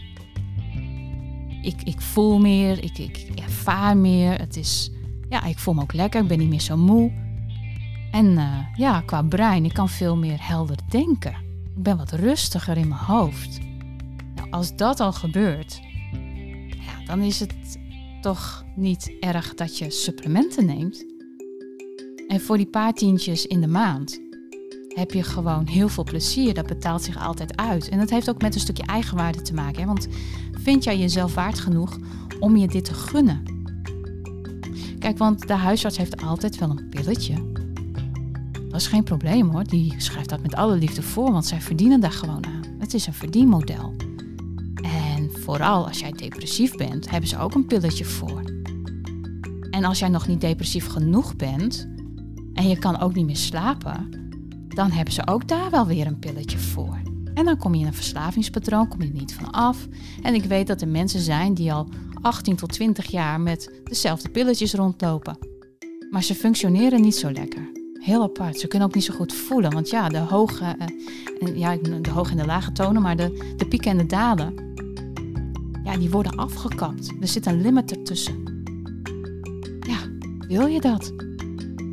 Ik, 1.62 1.82
ik 1.84 2.02
voel 2.02 2.40
meer, 2.40 2.84
ik, 2.84 2.98
ik 2.98 3.30
ervaar 3.36 3.98
meer. 3.98 4.40
Het 4.40 4.58
is, 4.58 4.92
ja, 5.30 5.44
ik 5.44 5.60
voel 5.60 5.74
me 5.74 5.82
ook 5.82 5.94
lekker, 5.94 6.22
ik 6.22 6.28
ben 6.28 6.40
niet 6.40 6.50
meer 6.50 6.62
zo 6.62 6.78
moe. 6.78 7.25
En 8.16 8.26
uh, 8.26 8.60
ja, 8.76 9.02
qua 9.02 9.22
brein, 9.22 9.66
ik 9.66 9.74
kan 9.74 9.90
veel 9.90 10.18
meer 10.18 10.48
helder 10.48 10.78
denken. 10.90 11.36
Ik 11.76 11.84
ben 11.84 11.98
wat 11.98 12.12
rustiger 12.12 12.78
in 12.78 12.88
mijn 12.88 13.02
hoofd. 13.02 13.60
Nou, 14.36 14.52
als 14.52 14.76
dat 14.76 15.00
al 15.00 15.14
gebeurt, 15.14 15.82
ja, 16.70 17.06
dan 17.06 17.22
is 17.22 17.40
het 17.40 17.54
toch 18.22 18.64
niet 18.76 19.16
erg 19.20 19.54
dat 19.54 19.78
je 19.78 19.92
supplementen 19.92 20.66
neemt. 20.66 21.06
En 22.28 22.42
voor 22.42 22.58
die 22.58 22.68
paar 22.68 22.94
tientjes 22.94 23.46
in 23.46 23.62
de 23.62 23.68
maand 23.68 24.22
heb 24.88 25.12
je 25.12 25.24
gewoon 25.24 25.68
heel 25.68 25.90
veel 25.90 26.04
plezier. 26.04 26.54
Dat 26.54 26.68
betaalt 26.68 27.04
zich 27.04 27.18
altijd 27.18 27.58
uit. 27.58 27.90
En 27.90 28.00
dat 28.00 28.10
heeft 28.10 28.30
ook 28.30 28.42
met 28.42 28.56
een 28.56 28.62
stukje 28.62 28.86
eigenwaarde 28.86 29.42
te 29.42 29.54
maken. 29.54 29.86
Want 29.86 30.08
vind 30.52 30.84
jij 30.84 30.98
jezelf 30.98 31.34
waard 31.34 31.60
genoeg 31.60 31.98
om 32.40 32.56
je 32.56 32.68
dit 32.68 32.86
te 32.86 32.94
gunnen? 32.94 33.44
Kijk, 35.00 35.18
want 35.18 35.48
de 35.48 35.54
huisarts 35.54 35.98
heeft 35.98 36.22
altijd 36.22 36.58
wel 36.58 36.70
een 36.70 36.90
pilletje 36.90 37.55
dat 38.76 38.84
is 38.84 38.90
geen 38.90 39.04
probleem 39.04 39.50
hoor. 39.50 39.64
Die 39.64 39.94
schrijft 39.98 40.30
dat 40.30 40.42
met 40.42 40.56
alle 40.56 40.76
liefde 40.76 41.02
voor, 41.02 41.32
want 41.32 41.46
zij 41.46 41.62
verdienen 41.62 42.00
daar 42.00 42.12
gewoon 42.12 42.46
aan. 42.46 42.62
Het 42.80 42.94
is 42.94 43.08
een 43.08 43.14
verdienmodel. 43.14 43.96
En 44.84 45.30
vooral 45.32 45.88
als 45.88 46.00
jij 46.00 46.12
depressief 46.12 46.76
bent, 46.76 47.10
hebben 47.10 47.30
ze 47.30 47.38
ook 47.38 47.54
een 47.54 47.66
pilletje 47.66 48.06
voor. 48.06 48.42
En 49.70 49.84
als 49.84 50.00
jij 50.00 50.10
nog 50.10 50.28
niet 50.28 50.42
depressief 50.42 50.88
genoeg 50.88 51.36
bent 51.36 51.88
en 52.54 52.68
je 52.68 52.80
kan 52.80 53.00
ook 53.00 53.16
niet 53.16 53.26
meer 53.26 53.36
slapen, 53.38 54.10
dan 54.68 54.92
hebben 54.92 55.14
ze 55.14 55.28
ook 55.28 55.48
daar 55.48 55.70
wel 55.70 55.86
weer 55.86 56.08
een 56.08 56.20
pilletje 56.20 56.58
voor. 56.58 56.98
En 57.34 57.46
dan 57.46 57.58
kom 57.58 57.74
je 57.74 57.82
in 57.82 57.88
een 57.88 57.94
verslavingspatroon, 57.94 58.88
kom 58.88 59.02
je 59.02 59.08
er 59.08 59.14
niet 59.14 59.34
van 59.34 59.52
af. 59.52 59.88
En 60.22 60.34
ik 60.34 60.44
weet 60.44 60.68
dat 60.68 60.82
er 60.82 60.88
mensen 60.88 61.22
zijn 61.22 61.54
die 61.54 61.74
al 61.74 61.88
18 62.22 62.56
tot 62.56 62.72
20 62.72 63.06
jaar 63.06 63.42
met 63.42 63.82
dezelfde 63.84 64.30
pilletjes 64.30 64.74
rondlopen. 64.74 65.38
Maar 66.12 66.24
ze 66.24 66.36
functioneren 66.36 67.02
niet 67.02 67.16
zo 67.16 67.32
lekker 67.32 67.84
heel 68.06 68.22
apart. 68.22 68.60
Ze 68.60 68.68
kunnen 68.68 68.88
ook 68.88 68.96
niet 68.96 69.04
zo 69.04 69.14
goed 69.14 69.34
voelen. 69.34 69.72
Want 69.72 69.90
ja, 69.90 70.10
de 70.10 70.18
hoge, 70.18 70.76
uh, 71.40 71.58
ja, 71.58 71.78
de 71.78 72.10
hoge 72.10 72.32
en 72.32 72.38
de 72.38 72.46
lage 72.46 72.72
tonen, 72.72 73.02
maar 73.02 73.16
de, 73.16 73.54
de 73.58 73.68
pieken 73.68 73.92
en 73.92 73.98
de 73.98 74.06
dalen, 74.06 74.54
ja, 75.84 75.98
die 75.98 76.10
worden 76.10 76.36
afgekapt. 76.36 77.12
Er 77.22 77.28
zit 77.28 77.46
een 77.46 77.62
limit 77.62 77.92
ertussen. 77.92 78.64
Ja, 79.80 79.98
wil 80.48 80.66
je 80.66 80.82
dat? 80.82 81.14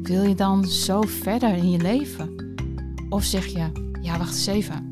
Wil 0.03 0.23
je 0.23 0.35
dan 0.35 0.65
zo 0.65 1.01
verder 1.01 1.55
in 1.55 1.71
je 1.71 1.79
leven? 1.79 2.55
Of 3.09 3.25
zeg 3.25 3.47
je, 3.47 3.67
ja, 4.01 4.19
wacht 4.19 4.33
eens 4.33 4.47
even. 4.47 4.89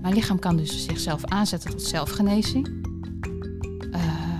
Mijn 0.00 0.14
lichaam 0.14 0.38
kan 0.38 0.56
dus 0.56 0.84
zichzelf 0.84 1.24
aanzetten 1.24 1.70
tot 1.70 1.82
zelfgenezing. 1.82 2.68
Uh, 3.90 4.38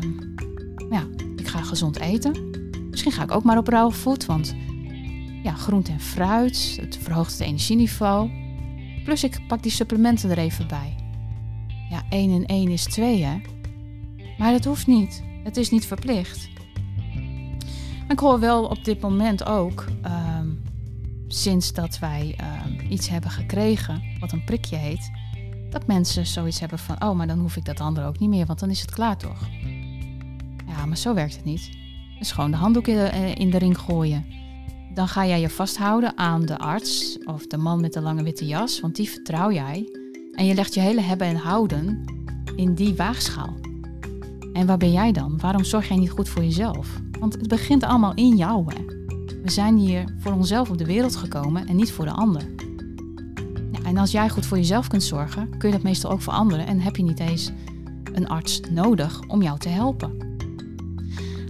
ja, 0.90 1.06
ik 1.36 1.48
ga 1.48 1.62
gezond 1.62 1.98
eten. 1.98 2.50
Misschien 2.90 3.12
ga 3.12 3.22
ik 3.22 3.34
ook 3.34 3.44
maar 3.44 3.58
op 3.58 3.68
rauwe 3.68 3.92
voet, 3.92 4.26
want 4.26 4.54
ja, 5.46 5.54
groente 5.54 5.92
en 5.92 6.00
fruit, 6.00 6.78
het 6.80 6.98
verhoogt 7.02 7.32
het 7.32 7.40
energieniveau. 7.40 8.30
Plus 9.04 9.24
ik 9.24 9.46
pak 9.46 9.62
die 9.62 9.72
supplementen 9.72 10.30
er 10.30 10.38
even 10.38 10.68
bij. 10.68 10.94
Ja, 11.90 12.02
1 12.08 12.30
en 12.30 12.46
1 12.46 12.68
is 12.68 12.84
2 12.84 13.24
hè. 13.24 13.40
Maar 14.38 14.52
dat 14.52 14.64
hoeft 14.64 14.86
niet. 14.86 15.22
Het 15.44 15.56
is 15.56 15.70
niet 15.70 15.86
verplicht. 15.86 16.48
Maar 18.00 18.10
ik 18.10 18.18
hoor 18.18 18.40
wel 18.40 18.64
op 18.64 18.84
dit 18.84 19.00
moment 19.00 19.44
ook, 19.44 19.84
ehm, 20.02 20.48
sinds 21.28 21.72
dat 21.72 21.98
wij 21.98 22.34
ehm, 22.36 22.92
iets 22.92 23.08
hebben 23.08 23.30
gekregen, 23.30 24.02
wat 24.20 24.32
een 24.32 24.44
prikje 24.44 24.76
heet, 24.76 25.10
dat 25.70 25.86
mensen 25.86 26.26
zoiets 26.26 26.60
hebben 26.60 26.78
van, 26.78 27.02
oh, 27.02 27.16
maar 27.16 27.26
dan 27.26 27.38
hoef 27.38 27.56
ik 27.56 27.64
dat 27.64 27.80
andere 27.80 28.06
ook 28.06 28.18
niet 28.18 28.30
meer, 28.30 28.46
want 28.46 28.58
dan 28.58 28.70
is 28.70 28.80
het 28.80 28.90
klaar 28.90 29.16
toch? 29.16 29.48
Ja, 30.66 30.86
maar 30.86 30.96
zo 30.96 31.14
werkt 31.14 31.36
het 31.36 31.44
niet. 31.44 31.70
Dus 32.18 32.32
gewoon 32.32 32.50
de 32.50 32.56
handdoek 32.56 32.86
in 32.86 33.50
de 33.50 33.58
ring 33.58 33.78
gooien. 33.78 34.44
Dan 34.96 35.08
ga 35.08 35.26
jij 35.26 35.40
je 35.40 35.50
vasthouden 35.50 36.18
aan 36.18 36.42
de 36.42 36.58
arts 36.58 37.18
of 37.24 37.46
de 37.46 37.56
man 37.56 37.80
met 37.80 37.92
de 37.92 38.00
lange 38.00 38.22
witte 38.22 38.46
jas, 38.46 38.80
want 38.80 38.96
die 38.96 39.10
vertrouw 39.10 39.52
jij. 39.52 39.88
En 40.32 40.46
je 40.46 40.54
legt 40.54 40.74
je 40.74 40.80
hele 40.80 41.00
hebben 41.00 41.26
en 41.26 41.36
houden 41.36 42.04
in 42.54 42.74
die 42.74 42.94
waagschaal. 42.94 43.54
En 44.52 44.66
waar 44.66 44.76
ben 44.76 44.92
jij 44.92 45.12
dan? 45.12 45.38
Waarom 45.40 45.64
zorg 45.64 45.88
jij 45.88 45.96
niet 45.96 46.10
goed 46.10 46.28
voor 46.28 46.42
jezelf? 46.42 47.00
Want 47.18 47.32
het 47.32 47.48
begint 47.48 47.82
allemaal 47.82 48.14
in 48.14 48.36
jou. 48.36 48.64
Hè? 48.66 48.84
We 49.42 49.50
zijn 49.50 49.76
hier 49.76 50.14
voor 50.18 50.32
onszelf 50.32 50.70
op 50.70 50.78
de 50.78 50.86
wereld 50.86 51.16
gekomen 51.16 51.66
en 51.66 51.76
niet 51.76 51.92
voor 51.92 52.04
de 52.04 52.10
ander. 52.10 52.42
En 53.82 53.96
als 53.96 54.10
jij 54.10 54.28
goed 54.28 54.46
voor 54.46 54.56
jezelf 54.56 54.88
kunt 54.88 55.02
zorgen, 55.02 55.58
kun 55.58 55.68
je 55.68 55.74
dat 55.74 55.84
meestal 55.84 56.10
ook 56.10 56.20
voor 56.20 56.32
anderen 56.32 56.66
en 56.66 56.80
heb 56.80 56.96
je 56.96 57.02
niet 57.02 57.20
eens 57.20 57.50
een 58.12 58.28
arts 58.28 58.60
nodig 58.70 59.20
om 59.28 59.42
jou 59.42 59.58
te 59.58 59.68
helpen. 59.68 60.36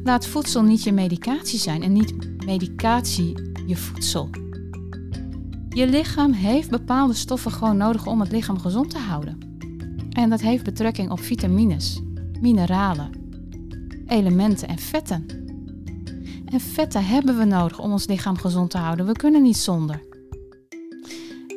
Laat 0.05 0.27
voedsel 0.27 0.63
niet 0.63 0.83
je 0.83 0.93
medicatie 0.93 1.59
zijn 1.59 1.83
en 1.83 1.93
niet 1.93 2.15
medicatie 2.47 3.35
je 3.67 3.77
voedsel. 3.77 4.31
Je 5.69 5.87
lichaam 5.87 6.33
heeft 6.33 6.71
bepaalde 6.71 7.15
stoffen 7.15 7.51
gewoon 7.51 7.77
nodig 7.77 8.07
om 8.07 8.21
het 8.21 8.33
lichaam 8.33 8.59
gezond 8.59 8.91
te 8.91 8.99
houden. 8.99 9.39
En 10.11 10.31
dat 10.31 10.41
heeft 10.41 10.65
betrekking 10.65 11.11
op 11.11 11.21
vitamines, 11.21 12.01
mineralen, 12.41 13.11
elementen 14.07 14.69
en 14.69 14.79
vetten. 14.79 15.27
En 16.45 16.61
vetten 16.61 17.07
hebben 17.07 17.39
we 17.39 17.45
nodig 17.45 17.79
om 17.79 17.93
ons 17.93 18.07
lichaam 18.07 18.37
gezond 18.37 18.71
te 18.71 18.79
houden. 18.79 19.07
We 19.07 19.13
kunnen 19.13 19.43
niet 19.43 19.57
zonder. 19.57 20.03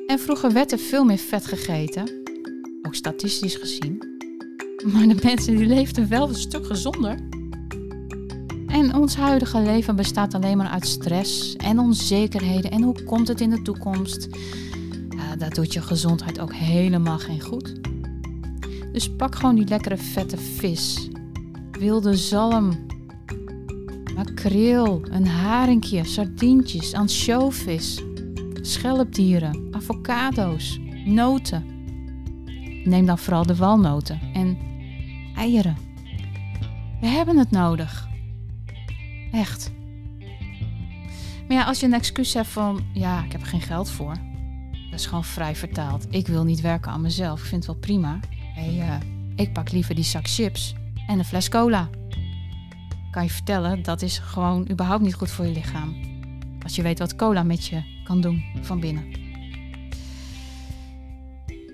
En 0.07 0.19
vroeger 0.19 0.53
werd 0.53 0.71
er 0.71 0.79
veel 0.79 1.03
meer 1.03 1.17
vet 1.17 1.45
gegeten, 1.45 2.21
ook 2.81 2.95
statistisch 2.95 3.55
gezien. 3.55 4.07
Maar 4.93 5.07
de 5.07 5.19
mensen 5.23 5.57
die 5.57 5.65
leefden 5.65 6.09
wel 6.09 6.29
een 6.29 6.35
stuk 6.35 6.65
gezonder. 6.65 7.19
En 8.69 8.95
ons 8.95 9.15
huidige 9.15 9.61
leven 9.61 9.95
bestaat 9.95 10.33
alleen 10.33 10.57
maar 10.57 10.69
uit 10.69 10.87
stress 10.87 11.55
en 11.55 11.79
onzekerheden. 11.79 12.71
En 12.71 12.81
hoe 12.81 13.03
komt 13.03 13.27
het 13.27 13.41
in 13.41 13.49
de 13.49 13.61
toekomst? 13.61 14.27
Dat 15.37 15.55
doet 15.55 15.73
je 15.73 15.81
gezondheid 15.81 16.39
ook 16.39 16.53
helemaal 16.53 17.19
geen 17.19 17.41
goed. 17.41 17.75
Dus 18.93 19.15
pak 19.15 19.35
gewoon 19.35 19.55
die 19.55 19.67
lekkere 19.67 19.97
vette 19.97 20.37
vis. 20.37 21.09
Wilde 21.71 22.15
zalm. 22.15 22.87
Makreel, 24.15 25.01
een 25.11 25.27
haringje, 25.27 26.03
sardientjes, 26.03 26.93
ansjovis. 26.93 28.03
Schelpdieren, 28.61 29.67
avocado's, 29.71 30.79
noten. 31.05 31.63
Neem 32.83 33.05
dan 33.05 33.17
vooral 33.17 33.45
de 33.45 33.55
walnoten 33.55 34.19
en 34.33 34.57
eieren. 35.35 35.77
We 37.01 37.07
hebben 37.07 37.37
het 37.37 37.51
nodig. 37.51 38.08
Echt. 39.31 39.71
Maar 41.47 41.57
ja, 41.57 41.63
als 41.63 41.79
je 41.79 41.85
een 41.85 41.93
excuus 41.93 42.33
hebt 42.33 42.47
van, 42.47 42.85
ja, 42.93 43.23
ik 43.23 43.31
heb 43.31 43.41
er 43.41 43.47
geen 43.47 43.61
geld 43.61 43.89
voor. 43.89 44.13
Dat 44.89 44.99
is 44.99 45.05
gewoon 45.05 45.23
vrij 45.23 45.55
vertaald. 45.55 46.05
Ik 46.09 46.27
wil 46.27 46.43
niet 46.43 46.61
werken 46.61 46.91
aan 46.91 47.01
mezelf. 47.01 47.39
Ik 47.39 47.45
vind 47.45 47.65
het 47.65 47.71
wel 47.71 47.81
prima. 47.81 48.19
Hey, 48.55 48.75
uh, 48.77 48.95
ik 49.35 49.53
pak 49.53 49.71
liever 49.71 49.95
die 49.95 50.03
zak 50.03 50.27
chips 50.27 50.75
en 51.07 51.19
een 51.19 51.25
fles 51.25 51.49
cola. 51.49 51.89
Kan 53.11 53.23
je 53.23 53.29
vertellen, 53.29 53.83
dat 53.83 54.01
is 54.01 54.17
gewoon 54.17 54.67
überhaupt 54.71 55.03
niet 55.03 55.13
goed 55.13 55.31
voor 55.31 55.45
je 55.45 55.51
lichaam. 55.51 55.95
Als 56.63 56.75
je 56.75 56.81
weet 56.81 56.99
wat 56.99 57.15
cola 57.15 57.43
met 57.43 57.65
je 57.65 57.83
kan 58.03 58.21
doen 58.21 58.43
van 58.61 58.79
binnen. 58.79 59.05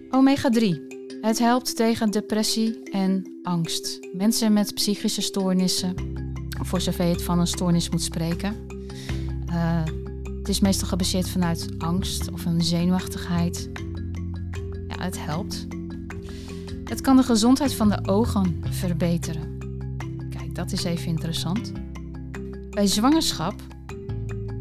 Omega 0.10 0.50
3. 0.50 0.82
Het 1.22 1.40
helpt 1.40 1.76
tegen 1.76 2.12
depressie 2.12 2.90
en 2.92 3.40
angst. 3.44 4.08
Mensen 4.14 4.54
met 4.54 4.74
psychische 4.74 5.22
stoornissen, 5.22 5.96
voor 6.66 6.82
zover 6.82 7.06
je 7.06 7.12
het 7.12 7.24
van 7.24 7.40
een 7.40 7.48
stoornis 7.48 7.90
moet 7.90 8.02
spreken. 8.02 8.56
Uh, 9.50 9.84
het 10.38 10.50
is 10.50 10.60
meestal 10.60 10.88
gebaseerd 10.88 11.30
vanuit 11.30 11.70
angst 11.78 12.32
of 12.32 12.46
een 12.46 12.62
zenuwachtigheid. 12.62 13.70
Ja, 14.88 15.04
het 15.04 15.26
helpt. 15.26 15.68
Het 16.84 17.02
kan 17.02 17.16
de 17.16 17.24
gezondheid 17.24 17.74
van 17.74 17.90
de 17.90 18.08
ogen 18.08 18.64
verbeteren. 18.70 19.58
Kijk, 20.30 20.56
dat 20.56 20.72
is 20.72 20.84
even 20.84 21.08
interessant. 21.08 21.72
Bij 22.70 22.88
zwangerschap 22.88 23.54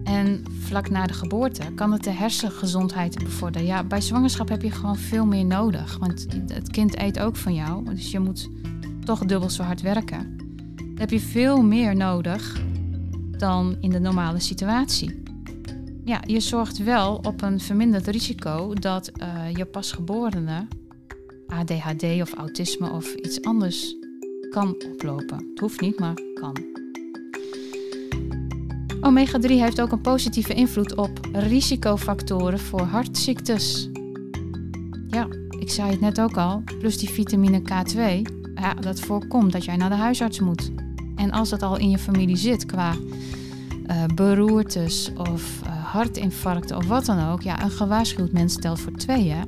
en 0.04 0.44
vlak 0.60 0.90
na 0.90 1.06
de 1.06 1.12
geboorte 1.12 1.62
kan 1.74 1.92
het 1.92 2.04
de 2.04 2.10
hersengezondheid 2.10 3.24
bevorderen. 3.24 3.66
Ja, 3.66 3.84
bij 3.84 4.00
zwangerschap 4.00 4.48
heb 4.48 4.62
je 4.62 4.70
gewoon 4.70 4.96
veel 4.96 5.26
meer 5.26 5.44
nodig. 5.44 5.98
Want 5.98 6.26
het 6.46 6.70
kind 6.70 6.98
eet 6.98 7.18
ook 7.18 7.36
van 7.36 7.54
jou. 7.54 7.84
Dus 7.84 8.10
je 8.10 8.18
moet 8.18 8.48
toch 9.04 9.24
dubbel 9.24 9.50
zo 9.50 9.62
hard 9.62 9.80
werken. 9.80 10.43
Heb 10.94 11.10
je 11.10 11.20
veel 11.20 11.62
meer 11.62 11.96
nodig 11.96 12.62
dan 13.38 13.76
in 13.80 13.90
de 13.90 13.98
normale 13.98 14.40
situatie. 14.40 15.22
Ja, 16.04 16.22
je 16.26 16.40
zorgt 16.40 16.78
wel 16.78 17.20
op 17.22 17.42
een 17.42 17.60
verminderd 17.60 18.06
risico 18.06 18.74
dat 18.74 19.10
uh, 19.20 19.50
je 19.54 19.64
pasgeborene 19.64 20.66
ADHD 21.46 22.02
of 22.02 22.34
autisme 22.34 22.90
of 22.90 23.14
iets 23.14 23.42
anders 23.42 23.96
kan 24.50 24.74
oplopen. 24.92 25.46
Het 25.50 25.58
hoeft 25.60 25.80
niet, 25.80 25.98
maar 25.98 26.14
kan. 26.34 26.56
Omega-3 29.00 29.46
heeft 29.46 29.80
ook 29.80 29.92
een 29.92 30.00
positieve 30.00 30.54
invloed 30.54 30.94
op 30.94 31.28
risicofactoren 31.32 32.58
voor 32.58 32.82
hartziektes. 32.82 33.88
Ja, 35.08 35.28
ik 35.58 35.70
zei 35.70 35.90
het 35.90 36.00
net 36.00 36.20
ook 36.20 36.36
al, 36.36 36.62
plus 36.78 36.98
die 36.98 37.10
vitamine 37.10 37.60
K2, 37.60 38.22
ja, 38.54 38.74
dat 38.74 39.00
voorkomt 39.00 39.52
dat 39.52 39.64
jij 39.64 39.76
naar 39.76 39.90
de 39.90 39.96
huisarts 39.96 40.40
moet. 40.40 40.83
En 41.16 41.30
als 41.30 41.50
het 41.50 41.62
al 41.62 41.76
in 41.76 41.90
je 41.90 41.98
familie 41.98 42.36
zit 42.36 42.66
qua 42.66 42.94
uh, 43.86 44.04
beroertes 44.14 45.10
of 45.16 45.60
uh, 45.64 45.84
hartinfarcten 45.84 46.76
of 46.76 46.86
wat 46.86 47.04
dan 47.04 47.28
ook, 47.28 47.42
ja, 47.42 47.62
een 47.62 47.70
gewaarschuwd 47.70 48.32
mens 48.32 48.52
stelt 48.52 48.80
voor 48.80 48.92
twee, 48.92 49.30
hè? 49.30 49.42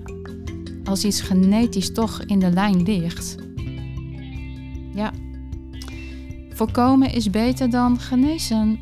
Als 0.84 1.04
iets 1.04 1.20
genetisch 1.20 1.92
toch 1.92 2.22
in 2.22 2.38
de 2.38 2.50
lijn 2.50 2.82
ligt. 2.82 3.36
Ja. 4.94 5.12
Voorkomen 6.50 7.12
is 7.12 7.30
beter 7.30 7.70
dan 7.70 8.00
genezen. 8.00 8.78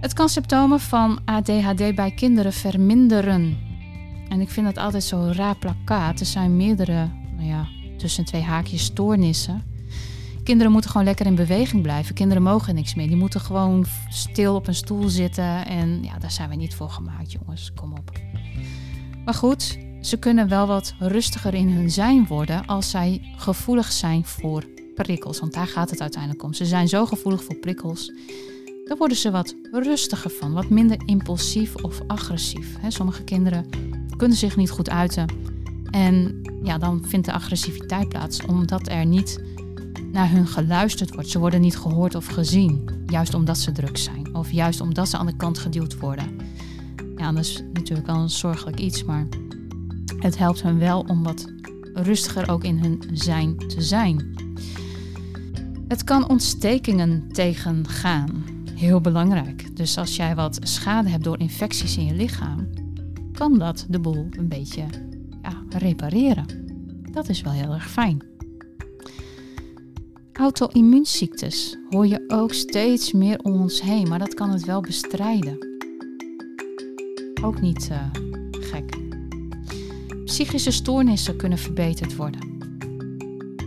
Het 0.00 0.12
kan 0.12 0.28
symptomen 0.28 0.80
van 0.80 1.18
ADHD 1.24 1.94
bij 1.94 2.12
kinderen 2.14 2.52
verminderen. 2.52 3.58
En 4.28 4.40
ik 4.40 4.50
vind 4.50 4.66
dat 4.66 4.78
altijd 4.78 5.04
zo'n 5.04 5.32
raar 5.32 5.56
plakkaat. 5.56 6.20
Er 6.20 6.26
zijn 6.26 6.56
meerdere, 6.56 7.08
nou 7.36 7.48
ja, 7.48 7.66
tussen 7.96 8.24
twee 8.24 8.42
haakjes 8.42 8.84
stoornissen. 8.84 9.62
Kinderen 10.50 10.72
moeten 10.72 10.90
gewoon 10.90 11.06
lekker 11.06 11.26
in 11.26 11.34
beweging 11.34 11.82
blijven. 11.82 12.14
Kinderen 12.14 12.42
mogen 12.42 12.74
niks 12.74 12.94
meer. 12.94 13.06
Die 13.06 13.16
moeten 13.16 13.40
gewoon 13.40 13.86
stil 14.08 14.54
op 14.54 14.66
een 14.66 14.74
stoel 14.74 15.08
zitten. 15.08 15.66
En 15.66 16.02
ja, 16.02 16.18
daar 16.18 16.30
zijn 16.30 16.48
we 16.48 16.54
niet 16.54 16.74
voor 16.74 16.90
gemaakt, 16.90 17.32
jongens. 17.32 17.72
Kom 17.74 17.92
op. 17.92 18.10
Maar 19.24 19.34
goed, 19.34 19.78
ze 20.00 20.18
kunnen 20.18 20.48
wel 20.48 20.66
wat 20.66 20.94
rustiger 20.98 21.54
in 21.54 21.68
hun 21.68 21.90
zijn 21.90 22.26
worden 22.26 22.66
als 22.66 22.90
zij 22.90 23.34
gevoelig 23.36 23.92
zijn 23.92 24.24
voor 24.24 24.64
prikkels. 24.94 25.40
Want 25.40 25.52
daar 25.52 25.66
gaat 25.66 25.90
het 25.90 26.00
uiteindelijk 26.00 26.42
om. 26.42 26.52
Ze 26.52 26.64
zijn 26.64 26.88
zo 26.88 27.06
gevoelig 27.06 27.44
voor 27.44 27.56
prikkels. 27.56 28.12
Dan 28.84 28.98
worden 28.98 29.16
ze 29.16 29.30
wat 29.30 29.54
rustiger 29.70 30.30
van, 30.30 30.52
wat 30.52 30.68
minder 30.68 31.02
impulsief 31.06 31.74
of 31.74 32.00
agressief. 32.06 32.76
sommige 32.88 33.24
kinderen 33.24 33.66
kunnen 34.16 34.36
zich 34.36 34.56
niet 34.56 34.70
goed 34.70 34.90
uiten. 34.90 35.26
En 35.90 36.42
ja, 36.62 36.78
dan 36.78 37.04
vindt 37.06 37.26
de 37.26 37.32
agressiviteit 37.32 38.08
plaats 38.08 38.46
omdat 38.46 38.88
er 38.88 39.06
niet 39.06 39.40
naar 40.12 40.30
hun 40.30 40.46
geluisterd 40.46 41.14
wordt. 41.14 41.28
Ze 41.28 41.38
worden 41.38 41.60
niet 41.60 41.76
gehoord 41.76 42.14
of 42.14 42.26
gezien, 42.26 42.88
juist 43.06 43.34
omdat 43.34 43.58
ze 43.58 43.72
druk 43.72 43.96
zijn 43.96 44.34
of 44.34 44.50
juist 44.50 44.80
omdat 44.80 45.08
ze 45.08 45.16
aan 45.16 45.26
de 45.26 45.36
kant 45.36 45.58
geduwd 45.58 45.98
worden. 45.98 46.36
Ja, 47.16 47.32
dat 47.32 47.44
is 47.44 47.62
natuurlijk 47.72 48.06
wel 48.06 48.16
een 48.16 48.30
zorgelijk 48.30 48.78
iets, 48.78 49.04
maar 49.04 49.26
het 50.18 50.38
helpt 50.38 50.62
hen 50.62 50.78
wel 50.78 51.00
om 51.00 51.22
wat 51.22 51.52
rustiger 51.94 52.50
ook 52.50 52.64
in 52.64 52.78
hun 52.78 53.02
zijn 53.12 53.56
te 53.56 53.82
zijn. 53.82 54.34
Het 55.88 56.04
kan 56.04 56.28
ontstekingen 56.28 57.28
tegengaan. 57.32 58.44
Heel 58.74 59.00
belangrijk. 59.00 59.76
Dus 59.76 59.98
als 59.98 60.16
jij 60.16 60.34
wat 60.34 60.58
schade 60.62 61.08
hebt 61.08 61.24
door 61.24 61.38
infecties 61.38 61.96
in 61.96 62.04
je 62.04 62.14
lichaam, 62.14 62.68
kan 63.32 63.58
dat 63.58 63.86
de 63.88 63.98
boel 63.98 64.26
een 64.30 64.48
beetje 64.48 64.84
ja, 65.42 65.78
repareren. 65.78 66.46
Dat 67.12 67.28
is 67.28 67.40
wel 67.40 67.52
heel 67.52 67.72
erg 67.72 67.90
fijn. 67.90 68.29
Auto-immuunziektes 70.40 71.76
hoor 71.90 72.06
je 72.06 72.24
ook 72.28 72.52
steeds 72.52 73.12
meer 73.12 73.38
om 73.42 73.52
ons 73.60 73.82
heen, 73.82 74.08
maar 74.08 74.18
dat 74.18 74.34
kan 74.34 74.50
het 74.50 74.64
wel 74.64 74.80
bestrijden. 74.80 75.58
Ook 77.42 77.60
niet 77.60 77.88
uh, 77.92 77.98
gek. 78.50 78.96
Psychische 80.24 80.70
stoornissen 80.70 81.36
kunnen 81.36 81.58
verbeterd 81.58 82.16
worden. 82.16 82.40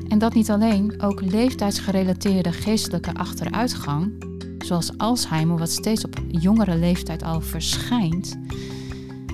En 0.07 0.17
dat 0.17 0.33
niet 0.33 0.49
alleen, 0.49 1.01
ook 1.01 1.21
leeftijdsgerelateerde 1.21 2.51
geestelijke 2.51 3.13
achteruitgang, 3.13 4.25
zoals 4.57 4.97
Alzheimer, 4.97 5.57
wat 5.57 5.71
steeds 5.71 6.05
op 6.05 6.15
jongere 6.27 6.77
leeftijd 6.77 7.23
al 7.23 7.41
verschijnt. 7.41 8.37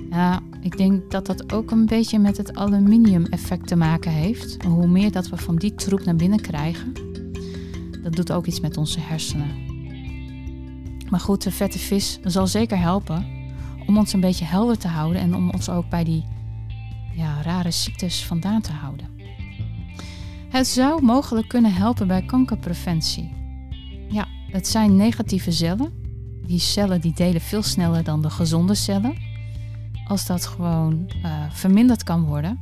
Ja, 0.10 0.40
ik 0.62 0.78
denk 0.78 1.12
dat 1.12 1.26
dat 1.26 1.54
ook 1.54 1.72
een 1.72 1.86
beetje 1.86 2.20
met 2.20 2.38
het 2.38 2.56
aluminium-effect 2.56 3.68
te 3.68 3.76
maken 3.76 4.12
heeft. 4.12 4.64
Hoe 4.64 4.88
meer 4.88 5.12
dat 5.12 5.30
we 5.30 5.38
van 5.38 5.56
die 5.56 5.76
troep 5.76 6.06
naar 6.06 6.16
binnen 6.16 6.42
krijgen, 6.42 6.94
dat 8.10 8.28
doet 8.28 8.36
ook 8.36 8.46
iets 8.46 8.60
met 8.60 8.78
onze 8.78 9.00
hersenen. 9.00 9.68
Maar 11.10 11.20
goed, 11.20 11.44
de 11.44 11.52
vette 11.52 11.80
vis 11.80 12.20
zal 12.24 12.48
zeker 12.48 12.80
helpen 12.80 13.26
om 13.88 13.98
ons 13.98 14.14
een 14.14 14.20
beetje 14.20 14.46
helder 14.46 14.78
te 14.78 14.88
houden 14.88 15.22
en 15.22 15.36
om 15.36 15.50
ons 15.50 15.70
ook 15.70 15.90
bij 15.90 16.04
die 16.04 16.26
ja, 17.16 17.42
rare 17.42 17.72
ziektes 17.72 18.26
vandaan 18.26 18.62
te 18.62 18.72
houden. 18.72 19.08
Het 20.50 20.68
zou 20.68 21.04
mogelijk 21.04 21.48
kunnen 21.48 21.74
helpen 21.74 22.08
bij 22.08 22.26
kankerpreventie. 22.26 23.32
Ja, 24.10 24.28
het 24.52 24.68
zijn 24.68 24.96
negatieve 24.96 25.52
cellen. 25.52 25.92
Die 26.46 26.60
cellen 26.60 27.02
die 27.02 27.14
delen 27.14 27.42
veel 27.42 27.64
sneller 27.64 28.04
dan 28.04 28.22
de 28.22 28.30
gezonde 28.30 28.76
cellen. 28.76 29.18
Als 30.08 30.26
dat 30.26 30.46
gewoon 30.46 31.10
uh, 31.24 31.44
verminderd 31.50 32.04
kan 32.04 32.24
worden 32.24 32.60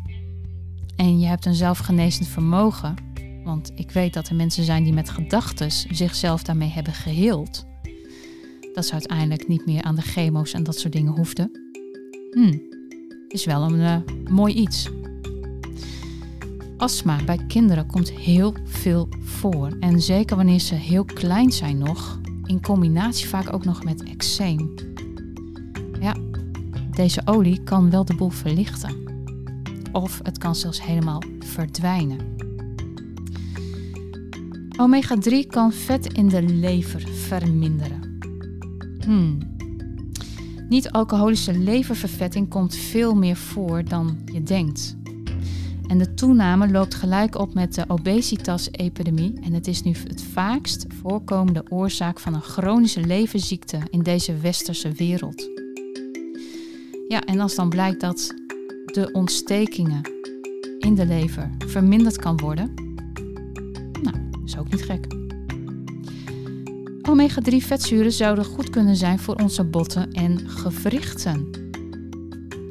en 0.95 1.19
je 1.19 1.27
hebt 1.27 1.45
een 1.45 1.53
zelfgenezend 1.53 2.27
vermogen, 2.27 2.95
want 3.47 3.71
ik 3.75 3.91
weet 3.91 4.13
dat 4.13 4.27
er 4.27 4.35
mensen 4.35 4.63
zijn 4.63 4.83
die 4.83 4.93
met 4.93 5.09
gedachten 5.09 5.71
zichzelf 5.71 6.43
daarmee 6.43 6.69
hebben 6.69 6.93
geheeld, 6.93 7.65
dat 8.73 8.85
ze 8.85 8.93
uiteindelijk 8.93 9.47
niet 9.47 9.65
meer 9.65 9.81
aan 9.81 9.95
de 9.95 10.01
chemo's 10.01 10.53
en 10.53 10.63
dat 10.63 10.79
soort 10.79 10.93
dingen 10.93 11.15
hoefden. 11.15 11.51
Hmm, 12.31 12.61
is 13.27 13.45
wel 13.45 13.63
een 13.63 13.79
uh, 13.79 13.97
mooi 14.29 14.53
iets. 14.53 14.89
Astma 16.77 17.23
bij 17.25 17.39
kinderen 17.47 17.85
komt 17.85 18.11
heel 18.11 18.53
veel 18.63 19.09
voor. 19.19 19.77
En 19.79 20.01
zeker 20.01 20.35
wanneer 20.35 20.59
ze 20.59 20.75
heel 20.75 21.05
klein 21.05 21.51
zijn 21.51 21.77
nog, 21.77 22.19
in 22.45 22.61
combinatie 22.61 23.27
vaak 23.27 23.53
ook 23.53 23.65
nog 23.65 23.83
met 23.83 24.03
eczeem. 24.03 24.73
Ja, 25.99 26.15
deze 26.91 27.21
olie 27.25 27.63
kan 27.63 27.89
wel 27.89 28.05
de 28.05 28.15
boel 28.15 28.29
verlichten. 28.29 28.95
Of 29.91 30.19
het 30.23 30.37
kan 30.37 30.55
zelfs 30.55 30.83
helemaal 30.83 31.21
verdwijnen. 31.39 32.36
Omega-3 34.77 35.47
kan 35.47 35.71
vet 35.71 36.13
in 36.13 36.29
de 36.29 36.41
lever 36.41 37.07
verminderen. 37.09 38.17
Hmm. 39.05 39.37
Niet-alcoholische 40.69 41.57
leververvetting 41.57 42.49
komt 42.49 42.75
veel 42.75 43.15
meer 43.15 43.35
voor 43.35 43.83
dan 43.83 44.17
je 44.25 44.43
denkt. 44.43 44.95
En 45.87 45.97
de 45.97 46.13
toename 46.13 46.71
loopt 46.71 46.95
gelijk 46.95 47.35
op 47.35 47.53
met 47.53 47.73
de 47.73 47.83
obesitas-epidemie 47.87 49.39
en 49.41 49.53
het 49.53 49.67
is 49.67 49.81
nu 49.81 49.91
het 50.07 50.23
vaakst 50.23 50.85
voorkomende 51.01 51.63
oorzaak 51.69 52.19
van 52.19 52.33
een 52.33 52.41
chronische 52.41 53.01
leverziekte 53.01 53.79
in 53.89 54.03
deze 54.03 54.37
westerse 54.37 54.91
wereld. 54.91 55.49
Ja, 57.07 57.21
en 57.23 57.39
als 57.39 57.55
dan 57.55 57.69
blijkt 57.69 58.01
dat 58.01 58.33
de 58.85 59.09
ontstekingen 59.11 60.01
in 60.79 60.95
de 60.95 61.05
lever 61.05 61.49
verminderd 61.57 62.17
kan 62.17 62.37
worden, 62.37 62.86
gek. 64.81 65.07
Omega-3 67.01 67.55
vetzuren 67.57 68.11
zouden 68.11 68.45
goed 68.45 68.69
kunnen 68.69 68.95
zijn 68.95 69.19
voor 69.19 69.35
onze 69.35 69.63
botten 69.63 70.11
en 70.11 70.49
gewrichten. 70.49 71.49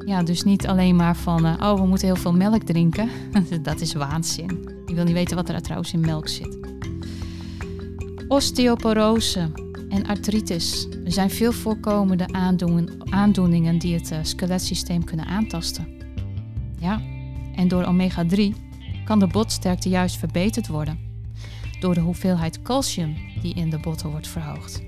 Ja, 0.05 0.23
dus 0.23 0.43
niet 0.43 0.67
alleen 0.67 0.95
maar 0.95 1.15
van, 1.15 1.45
uh, 1.45 1.53
oh, 1.59 1.79
we 1.79 1.85
moeten 1.87 2.07
heel 2.07 2.15
veel 2.15 2.33
melk 2.33 2.63
drinken. 2.63 3.09
dat 3.61 3.81
is 3.81 3.93
waanzin. 3.93 4.69
Je 4.85 4.93
wil 4.93 5.03
niet 5.03 5.13
weten 5.13 5.35
wat 5.35 5.49
er 5.49 5.61
trouwens 5.61 5.93
in 5.93 5.99
melk 5.99 6.27
zit. 6.27 6.57
Osteoporose 8.27 9.51
en 9.89 10.07
artritis 10.07 10.87
zijn 11.03 11.29
veel 11.29 11.51
voorkomende 11.51 12.25
aandoeningen 13.09 13.77
die 13.77 13.93
het 13.93 14.11
uh, 14.11 14.17
skeletsysteem 14.21 15.03
kunnen 15.03 15.25
aantasten. 15.25 15.87
Ja, 16.79 17.01
en 17.55 17.67
door 17.67 17.83
omega-3 17.83 18.39
kan 19.05 19.19
de 19.19 19.27
botsterkte 19.27 19.89
juist 19.89 20.17
verbeterd 20.17 20.67
worden. 20.67 21.06
Door 21.79 21.93
de 21.93 21.99
hoeveelheid 21.99 22.61
calcium 22.61 23.15
die 23.41 23.53
in 23.53 23.69
de 23.69 23.79
botten 23.79 24.09
wordt 24.09 24.27
verhoogd. 24.27 24.81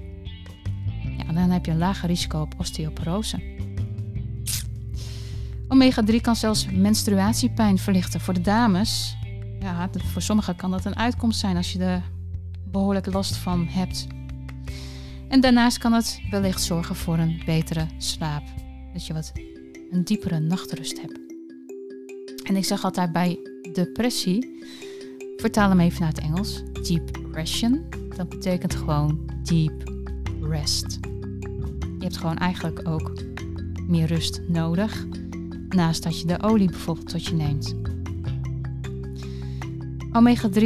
Ja, 1.18 1.34
dan 1.34 1.50
heb 1.50 1.66
je 1.66 1.72
een 1.72 1.78
lager 1.78 2.08
risico 2.08 2.42
op 2.42 2.54
osteoporose. 2.58 3.58
Omega-3 5.68 6.16
kan 6.22 6.36
zelfs 6.36 6.66
menstruatiepijn 6.72 7.78
verlichten 7.78 8.20
voor 8.20 8.34
de 8.34 8.42
dames. 8.42 9.18
Ja, 9.60 9.90
voor 9.94 10.22
sommigen 10.22 10.56
kan 10.56 10.72
dat 10.72 10.86
een 10.86 10.96
uitkomst 10.96 11.40
zijn 11.40 11.58
als 11.58 11.74
je 11.74 11.80
er 11.80 12.02
behoorlijk 12.72 13.06
last 13.06 13.36
van 13.36 13.68
hebt. 13.68 14.08
En 15.28 15.42
daarnaast 15.42 15.78
kan 15.78 15.94
het 15.94 16.22
wellicht 16.30 16.62
zorgen 16.62 16.96
voor 16.96 17.18
een 17.18 17.42
betere 17.46 17.86
slaap. 17.98 18.44
Dat 18.94 19.08
je 19.08 19.14
wat 19.14 19.32
een 19.92 20.04
diepere 20.04 20.40
nachtrust 20.40 21.02
hebt. 21.02 21.20
En 22.44 22.56
ik 22.56 22.66
zeg 22.66 22.84
altijd 22.84 23.12
bij 23.12 23.40
depressie, 23.74 24.64
vertaal 25.40 25.70
hem 25.70 25.80
even 25.80 26.00
naar 26.02 26.10
het 26.10 26.20
Engels, 26.20 26.64
depression. 26.88 27.86
Dat 28.16 28.30
betekent 28.30 28.76
gewoon 28.76 29.20
deep 29.44 29.92
rest. 30.42 31.00
Je 31.82 32.06
hebt 32.06 32.18
gewoon 32.18 32.38
eigenlijk 32.38 32.88
ook 32.88 33.12
meer 33.88 34.08
rust 34.08 34.42
nodig 34.48 35.06
naast 35.70 36.04
dat 36.04 36.20
je 36.20 36.26
de 36.26 36.42
olie 36.42 36.70
bijvoorbeeld 36.70 37.10
tot 37.10 37.26
je 37.26 37.36
neemt. 37.36 37.76
Omega-3 40.12 40.64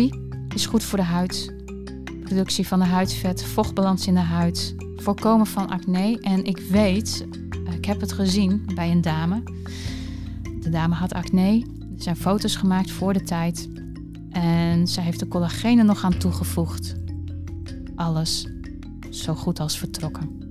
is 0.54 0.66
goed 0.66 0.84
voor 0.84 0.98
de 0.98 1.04
huid, 1.04 1.54
productie 2.24 2.68
van 2.68 2.80
de 2.80 2.86
huidvet, 2.86 3.44
vochtbalans 3.44 4.08
in 4.08 4.14
de 4.14 4.20
huid, 4.20 4.76
voorkomen 4.96 5.48
van 5.48 5.70
acne. 5.70 6.20
En 6.22 6.44
ik 6.44 6.58
weet, 6.58 7.28
ik 7.76 7.86
heb 7.86 8.02
het 8.02 8.12
gezien 8.12 8.66
bij 8.76 8.92
een 8.92 9.02
dame. 9.02 9.44
De 10.60 10.70
dame 10.70 10.96
had 10.96 11.14
acne, 11.14 11.66
er 11.98 12.04
zijn 12.04 12.16
foto's 12.16 12.56
gemaakt 12.56 12.92
voor 12.92 13.14
de 13.14 13.24
tijd 13.24 13.70
en 14.34 14.88
ze 14.88 15.02
heeft 15.02 15.20
de 15.20 15.28
collagenen 15.28 15.86
nog 15.86 16.04
aan 16.04 16.18
toegevoegd. 16.18 16.96
Alles 17.96 18.48
zo 19.10 19.34
goed 19.34 19.60
als 19.60 19.78
vertrokken. 19.78 20.42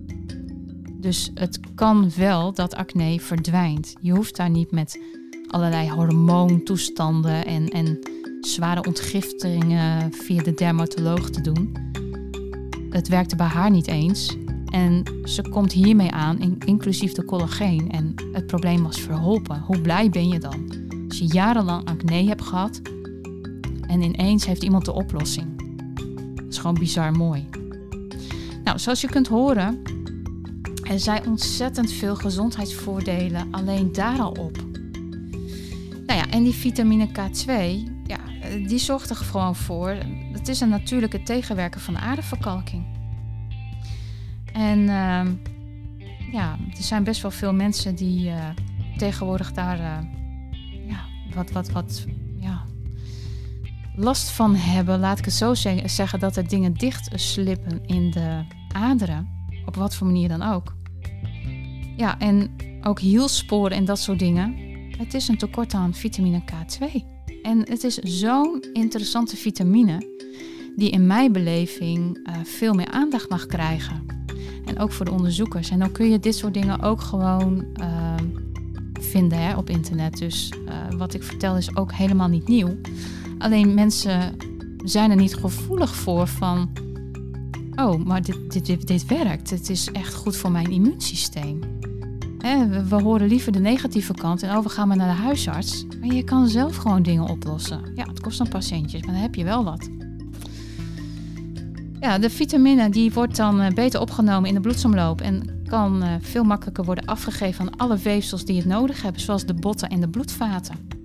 Dus 1.01 1.31
het 1.35 1.61
kan 1.75 2.11
wel 2.17 2.53
dat 2.53 2.75
acne 2.75 3.21
verdwijnt. 3.21 3.95
Je 4.01 4.13
hoeft 4.13 4.37
daar 4.37 4.51
niet 4.51 4.71
met 4.71 5.01
allerlei 5.47 5.91
hormoontoestanden 5.91 7.47
en, 7.47 7.69
en 7.69 7.99
zware 8.41 8.85
ontgiftingen 8.85 10.13
via 10.13 10.43
de 10.43 10.55
dermatoloog 10.55 11.31
te 11.31 11.41
doen. 11.41 11.77
Het 12.91 13.09
werkte 13.09 13.37
bij 13.37 13.47
haar 13.47 13.71
niet 13.71 13.87
eens. 13.87 14.37
En 14.71 15.03
ze 15.25 15.49
komt 15.49 15.73
hiermee 15.73 16.11
aan, 16.11 16.59
inclusief 16.59 17.13
de 17.13 17.25
collageen. 17.25 17.91
En 17.91 18.15
het 18.33 18.47
probleem 18.47 18.83
was 18.83 19.01
verholpen. 19.01 19.61
Hoe 19.61 19.81
blij 19.81 20.11
ben 20.11 20.29
je 20.29 20.39
dan? 20.39 20.73
Als 21.09 21.19
je 21.19 21.27
jarenlang 21.27 21.89
acne 21.89 22.25
hebt 22.25 22.43
gehad 22.43 22.81
en 23.93 24.03
ineens 24.03 24.47
heeft 24.47 24.63
iemand 24.63 24.85
de 24.85 24.93
oplossing. 24.93 25.57
Dat 26.35 26.47
is 26.49 26.59
gewoon 26.59 26.79
bizar 26.79 27.13
mooi. 27.13 27.49
Nou, 28.65 28.79
zoals 28.79 29.01
je 29.01 29.09
kunt 29.09 29.29
horen, 29.29 29.83
er 30.83 31.01
zijn 31.01 31.27
ontzettend 31.27 31.93
veel 31.93 32.17
gezondheidsvoordelen 32.17 33.49
alleen 33.51 33.93
daar 33.93 34.19
al 34.19 34.31
op. 34.31 34.57
Nou 36.07 36.19
ja, 36.19 36.31
en 36.31 36.43
die 36.43 36.53
vitamine 36.53 37.09
K2, 37.09 37.53
ja, 38.07 38.19
die 38.67 38.79
zorgt 38.79 39.11
er 39.11 39.17
gewoon 39.17 39.57
voor. 39.57 39.97
Het 40.33 40.49
is 40.49 40.61
een 40.61 40.69
natuurlijke 40.69 41.23
tegenwerker 41.23 41.81
van 41.81 41.95
de 41.95 42.01
aardeverkalking. 42.01 42.85
En 44.53 44.79
uh, 44.79 45.27
ja, 46.33 46.57
er 46.77 46.83
zijn 46.83 47.05
best 47.05 47.23
wel 47.23 47.31
veel 47.31 47.55
mensen 47.55 47.95
die 47.95 48.29
uh, 48.29 48.49
tegenwoordig 48.97 49.53
daar 49.53 49.79
uh, 49.79 49.99
ja, 50.87 51.01
wat, 51.35 51.51
wat, 51.51 51.71
wat 51.71 52.05
last 53.97 54.31
van 54.31 54.55
hebben. 54.55 55.01
Laat 55.01 55.19
ik 55.19 55.25
het 55.25 55.35
zo 55.35 55.55
zeggen, 55.85 56.21
dat 56.21 56.37
er 56.37 56.49
dingen 56.49 56.75
dicht 56.75 57.09
slippen 57.15 57.87
in 57.87 58.11
de 58.11 58.45
aderen. 58.73 59.29
Op 59.67 59.77
wat 59.77 59.95
voor 59.95 60.07
manier 60.07 60.29
dan 60.29 60.43
ook. 60.43 60.77
Ja, 61.97 62.19
en 62.19 62.51
ook 62.83 63.01
hielsporen 63.01 63.77
en 63.77 63.85
dat 63.85 63.99
soort 63.99 64.19
dingen. 64.19 64.57
Het 64.99 65.15
is 65.15 65.29
een 65.29 65.39
tekort 65.39 65.75
aan 65.75 65.95
vitamine 65.95 66.43
K2. 66.43 66.87
En 67.43 67.59
het 67.59 67.85
is 67.85 67.97
zo'n 67.97 68.65
interessante 68.73 69.37
vitamine 69.37 70.11
die 70.77 70.91
in 70.91 71.07
mijn 71.07 71.33
beleving 71.33 72.29
uh, 72.29 72.35
veel 72.45 72.75
meer 72.75 72.91
aandacht 72.91 73.31
mag 73.31 73.47
krijgen. 73.47 74.07
En 74.65 74.79
ook 74.79 74.93
voor 74.93 75.05
de 75.05 75.13
onderzoekers. 75.13 75.71
En 75.71 75.79
dan 75.79 75.93
kun 75.93 76.11
je 76.11 76.19
dit 76.19 76.35
soort 76.35 76.55
dingen 76.55 76.81
ook 76.81 77.01
gewoon 77.01 77.65
uh, 77.81 78.15
vinden 78.93 79.39
hè, 79.39 79.57
op 79.57 79.71
internet. 79.71 80.19
Dus 80.19 80.53
uh, 80.65 80.99
wat 80.99 81.15
ik 81.15 81.23
vertel 81.23 81.57
is 81.57 81.77
ook 81.77 81.93
helemaal 81.93 82.29
niet 82.29 82.49
nieuw. 82.49 82.77
Alleen 83.43 83.75
mensen 83.75 84.37
zijn 84.85 85.11
er 85.11 85.17
niet 85.17 85.35
gevoelig 85.35 85.95
voor 85.95 86.27
van, 86.27 86.71
oh, 87.75 88.05
maar 88.05 88.23
dit, 88.23 88.53
dit, 88.53 88.67
dit, 88.67 88.87
dit 88.87 89.07
werkt. 89.07 89.51
Het 89.51 89.71
is 89.71 89.89
echt 89.93 90.15
goed 90.15 90.37
voor 90.37 90.51
mijn 90.51 90.71
immuunsysteem. 90.71 91.61
we, 92.89 93.03
horen 93.03 93.29
liever 93.29 93.53
de 93.53 93.59
negatieve 93.59 94.15
kant 94.15 94.43
en 94.43 94.57
oh, 94.57 94.63
we 94.63 94.69
gaan 94.69 94.89
maar 94.89 94.97
naar 94.97 95.17
de 95.17 95.23
huisarts. 95.23 95.87
Maar 96.01 96.15
je 96.15 96.25
kan 96.25 96.49
zelf 96.49 96.77
gewoon 96.77 97.03
dingen 97.03 97.29
oplossen. 97.29 97.81
Ja, 97.95 98.07
het 98.07 98.21
kost 98.21 98.39
dan 98.39 98.49
patiëntjes, 98.49 99.03
maar 99.03 99.13
dan 99.13 99.23
heb 99.23 99.35
je 99.35 99.45
wel 99.45 99.65
wat. 99.65 99.89
Ja, 102.01 102.19
de 102.19 102.31
vitamine 102.31 102.91
die 102.91 103.13
wordt 103.13 103.37
dan 103.37 103.61
eh, 103.61 103.75
beter 103.75 104.01
opgenomen 104.01 104.49
in 104.49 104.55
de 104.55 104.61
bloedsomloop 104.61 105.21
en 105.21 105.63
kan 105.67 106.03
eh, 106.03 106.15
veel 106.21 106.45
makkelijker 106.45 106.85
worden 106.85 107.05
afgegeven 107.05 107.65
aan 107.65 107.77
alle 107.77 107.97
weefsels 107.97 108.45
die 108.45 108.57
het 108.57 108.67
nodig 108.67 109.03
hebben, 109.03 109.21
zoals 109.21 109.47
de 109.47 109.55
botten 109.55 109.89
en 109.89 110.01
de 110.01 110.09
bloedvaten. 110.09 111.02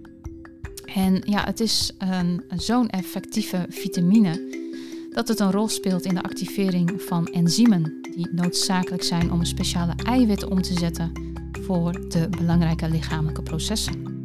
En 0.96 1.22
ja, 1.26 1.44
het 1.44 1.60
is 1.60 1.92
zo'n 2.56 2.90
effectieve 2.90 3.66
vitamine 3.70 4.56
dat 5.12 5.28
het 5.28 5.40
een 5.40 5.52
rol 5.52 5.68
speelt 5.68 6.06
in 6.06 6.16
de 6.16 6.24
activering 6.24 7.02
van 7.02 7.28
enzymen 7.28 7.94
die 8.16 8.28
noodzakelijk 8.32 9.04
zijn 9.04 9.32
om 9.32 9.40
een 9.40 9.46
speciale 9.46 9.94
eiwit 10.04 10.46
om 10.46 10.62
te 10.62 10.74
zetten 10.74 11.12
voor 11.62 12.10
de 12.10 12.30
belangrijke 12.30 12.90
lichamelijke 12.90 13.42
processen. 13.42 14.24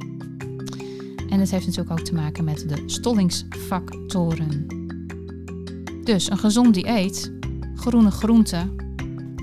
En 1.29 1.41
het 1.41 1.51
heeft 1.51 1.67
natuurlijk 1.67 1.99
ook 1.99 2.07
te 2.07 2.15
maken 2.15 2.45
met 2.45 2.69
de 2.69 2.83
stollingsfactoren. 2.87 4.67
Dus 6.05 6.31
een 6.31 6.39
gezond 6.39 6.75
dieet, 6.75 7.33
groene 7.75 8.11
groenten, 8.11 8.77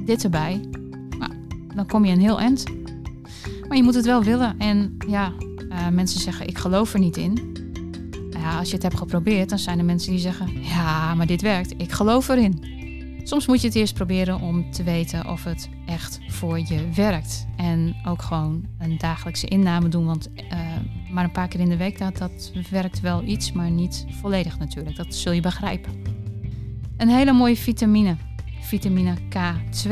dit 0.05 0.23
erbij, 0.23 0.61
nou, 1.17 1.31
dan 1.75 1.87
kom 1.87 2.05
je 2.05 2.11
een 2.11 2.19
heel 2.19 2.39
eind. 2.39 2.63
Maar 3.67 3.77
je 3.77 3.83
moet 3.83 3.95
het 3.95 4.05
wel 4.05 4.23
willen. 4.23 4.59
En 4.59 4.97
ja, 5.07 5.33
uh, 5.79 5.87
mensen 5.87 6.19
zeggen 6.19 6.47
ik 6.47 6.57
geloof 6.57 6.93
er 6.93 6.99
niet 6.99 7.17
in. 7.17 7.57
Ja, 8.31 8.57
als 8.57 8.67
je 8.67 8.73
het 8.73 8.83
hebt 8.83 8.97
geprobeerd, 8.97 9.49
dan 9.49 9.59
zijn 9.59 9.79
er 9.79 9.85
mensen 9.85 10.11
die 10.11 10.19
zeggen 10.19 10.63
ja, 10.63 11.15
maar 11.15 11.25
dit 11.25 11.41
werkt. 11.41 11.73
Ik 11.77 11.91
geloof 11.91 12.27
erin. 12.27 12.77
Soms 13.23 13.47
moet 13.47 13.61
je 13.61 13.67
het 13.67 13.75
eerst 13.75 13.93
proberen 13.93 14.41
om 14.41 14.71
te 14.71 14.83
weten 14.83 15.27
of 15.27 15.43
het 15.43 15.69
echt 15.85 16.19
voor 16.27 16.59
je 16.59 16.89
werkt. 16.95 17.47
En 17.55 17.95
ook 18.05 18.21
gewoon 18.21 18.65
een 18.77 18.97
dagelijkse 18.97 19.47
inname 19.47 19.89
doen. 19.89 20.05
Want 20.05 20.29
uh, 20.35 20.59
maar 21.11 21.23
een 21.23 21.31
paar 21.31 21.47
keer 21.47 21.59
in 21.59 21.69
de 21.69 21.77
week, 21.77 21.97
dat, 21.97 22.17
dat 22.17 22.51
werkt 22.69 22.99
wel 22.99 23.23
iets, 23.23 23.51
maar 23.51 23.71
niet 23.71 24.05
volledig 24.21 24.59
natuurlijk. 24.59 24.95
Dat 24.95 25.15
zul 25.15 25.31
je 25.31 25.41
begrijpen. 25.41 25.91
Een 26.97 27.09
hele 27.09 27.33
mooie 27.33 27.55
vitamine, 27.55 28.17
vitamine 28.61 29.13
K2. 29.17 29.89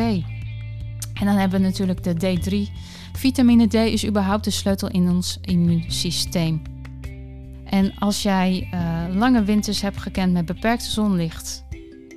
En 1.13 1.25
dan 1.25 1.35
hebben 1.35 1.59
we 1.59 1.65
natuurlijk 1.65 2.03
de 2.03 2.15
D3. 2.15 2.71
Vitamine 3.17 3.67
D 3.67 3.73
is 3.73 4.05
überhaupt 4.05 4.43
de 4.43 4.51
sleutel 4.51 4.89
in 4.89 5.09
ons 5.09 5.37
immuunsysteem. 5.41 6.61
En 7.65 7.93
als 7.99 8.23
jij 8.23 8.69
uh, 8.73 9.15
lange 9.15 9.43
winters 9.43 9.81
hebt 9.81 9.97
gekend 9.97 10.33
met 10.33 10.45
beperkt 10.45 10.83
zonlicht, 10.83 11.63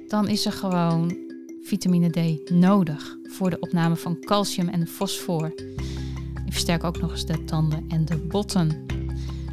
dan 0.09 0.29
is 0.29 0.47
er 0.47 0.53
gewoon 0.53 1.17
vitamine 1.63 2.11
D 2.11 2.51
nodig 2.51 3.17
voor 3.23 3.51
de 3.51 3.59
opname 3.61 3.97
van 3.97 4.21
calcium 4.21 4.69
en 4.69 4.87
fosfor. 4.87 5.53
Die 6.35 6.53
versterken 6.53 6.89
ook 6.89 7.01
nog 7.01 7.11
eens 7.11 7.27
de 7.27 7.45
tanden 7.45 7.85
en 7.89 8.05
de 8.05 8.17
botten. 8.17 8.69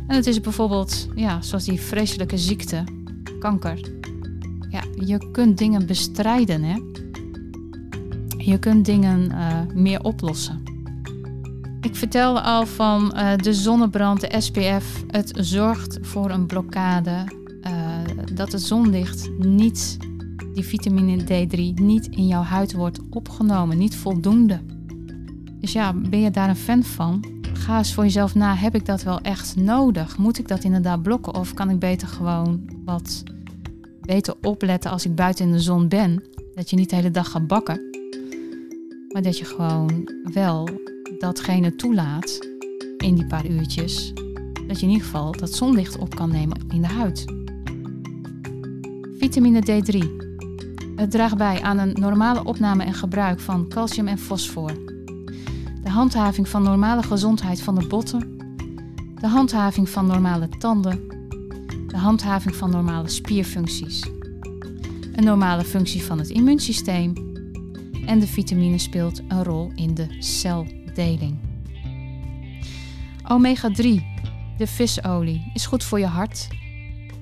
En 0.08 0.16
het 0.16 0.28
is 0.28 0.42
bijvoorbeeld, 0.42 1.08
ja, 1.16 1.42
zoals 1.42 1.66
die 1.66 1.80
vreselijke 1.80 2.38
ziekte, 2.38 2.84
kanker. 3.40 3.80
Ja, 4.70 4.84
je 5.06 5.32
kunt 5.32 5.58
dingen 5.58 5.86
bestrijden, 5.86 6.64
hè. 6.64 6.76
Je 8.38 8.60
kunt 8.60 8.86
dingen 8.86 9.32
uh, 9.32 9.62
meer 9.74 10.04
oplossen. 10.04 10.67
Ik 11.88 11.96
vertelde 11.96 12.42
al 12.42 12.66
van 12.66 13.14
uh, 13.16 13.36
de 13.36 13.54
zonnebrand, 13.54 14.22
de 14.22 14.42
SPF. 14.42 15.04
Het 15.08 15.32
zorgt 15.40 15.98
voor 16.02 16.30
een 16.30 16.46
blokkade. 16.46 17.24
Uh, 17.64 17.74
dat 18.34 18.52
het 18.52 18.62
zonlicht 18.62 19.30
niet, 19.40 19.98
die 20.54 20.64
vitamine 20.64 21.24
D3, 21.24 21.74
niet 21.74 22.08
in 22.08 22.28
jouw 22.28 22.42
huid 22.42 22.74
wordt 22.74 23.00
opgenomen. 23.10 23.78
Niet 23.78 23.96
voldoende. 23.96 24.60
Dus 25.60 25.72
ja, 25.72 25.94
ben 25.94 26.22
je 26.22 26.32
daar 26.32 26.50
een 26.50 26.56
fan 26.56 26.84
van? 26.84 27.26
Ga 27.54 27.78
eens 27.78 27.94
voor 27.94 28.04
jezelf 28.04 28.36
na. 28.36 28.56
Heb 28.56 28.76
ik 28.76 28.86
dat 28.86 29.04
wel 29.04 29.20
echt 29.20 29.56
nodig? 29.56 30.18
Moet 30.18 30.40
ik 30.40 30.48
dat 30.48 30.64
inderdaad 30.64 31.02
blokken? 31.02 31.36
Of 31.36 31.54
kan 31.54 31.70
ik 31.70 31.80
beter 31.80 32.08
gewoon 32.08 32.70
wat 32.86 33.24
beter 34.02 34.36
opletten 34.42 34.92
als 34.92 35.06
ik 35.06 35.16
buiten 35.16 35.46
in 35.46 35.52
de 35.52 35.60
zon 35.60 35.88
ben? 35.88 36.24
Dat 36.56 36.70
je 36.70 36.76
niet 36.76 36.90
de 36.90 36.96
hele 36.96 37.12
dag 37.12 37.32
gaat 37.32 37.48
bakken. 37.48 37.82
Maar 39.14 39.22
dat 39.22 39.38
je 39.38 39.46
gewoon 39.46 40.10
wel 40.34 40.70
datgene 41.18 41.76
toelaat 41.76 42.48
in 42.98 43.16
die 43.16 43.26
paar 43.26 43.46
uurtjes. 43.46 44.14
Dat 44.68 44.80
je 44.80 44.86
in 44.86 44.92
ieder 44.92 45.06
geval 45.06 45.32
dat 45.32 45.54
zonlicht 45.54 45.98
op 45.98 46.16
kan 46.16 46.32
nemen 46.32 46.60
in 46.70 46.82
de 46.82 46.88
huid. 46.88 47.26
Vitamine 49.18 49.62
D3. 49.62 50.26
Het 50.96 51.12
draagt 51.12 51.38
bij 51.38 51.62
aan 51.62 51.78
een 51.78 51.96
normale 52.00 52.44
opname 52.44 52.84
en 52.84 52.94
gebruik 52.94 53.40
van 53.40 53.68
calcium 53.68 54.08
en 54.08 54.18
fosfor. 54.18 54.72
De 55.84 55.90
handhaving 55.90 56.50
van 56.50 56.64
normale 56.64 57.04
gezondheid 57.04 57.62
van 57.62 57.76
de 57.76 57.88
botten. 57.88 58.38
De 59.20 59.28
handhaving 59.28 59.90
van 59.90 60.06
normale 60.06 60.50
tanden. 60.50 61.08
De 61.88 61.98
handhaving 61.98 62.56
van 62.56 62.70
normale 62.70 63.10
spierfuncties. 63.10 64.10
Een 65.16 65.24
normale 65.24 65.64
functie 65.64 66.04
van 66.04 66.18
het 66.18 66.30
immuunsysteem. 66.30 67.14
En 68.06 68.20
de 68.20 68.28
vitamine 68.28 68.78
speelt 68.78 69.22
een 69.28 69.44
rol 69.44 69.72
in 69.76 69.94
de 69.94 70.08
Omega 73.24 73.72
3, 73.72 74.06
de 74.58 74.68
visolie, 74.68 75.52
is 75.54 75.66
goed 75.66 75.84
voor 75.84 76.00
je 76.00 76.06
hart. 76.06 76.48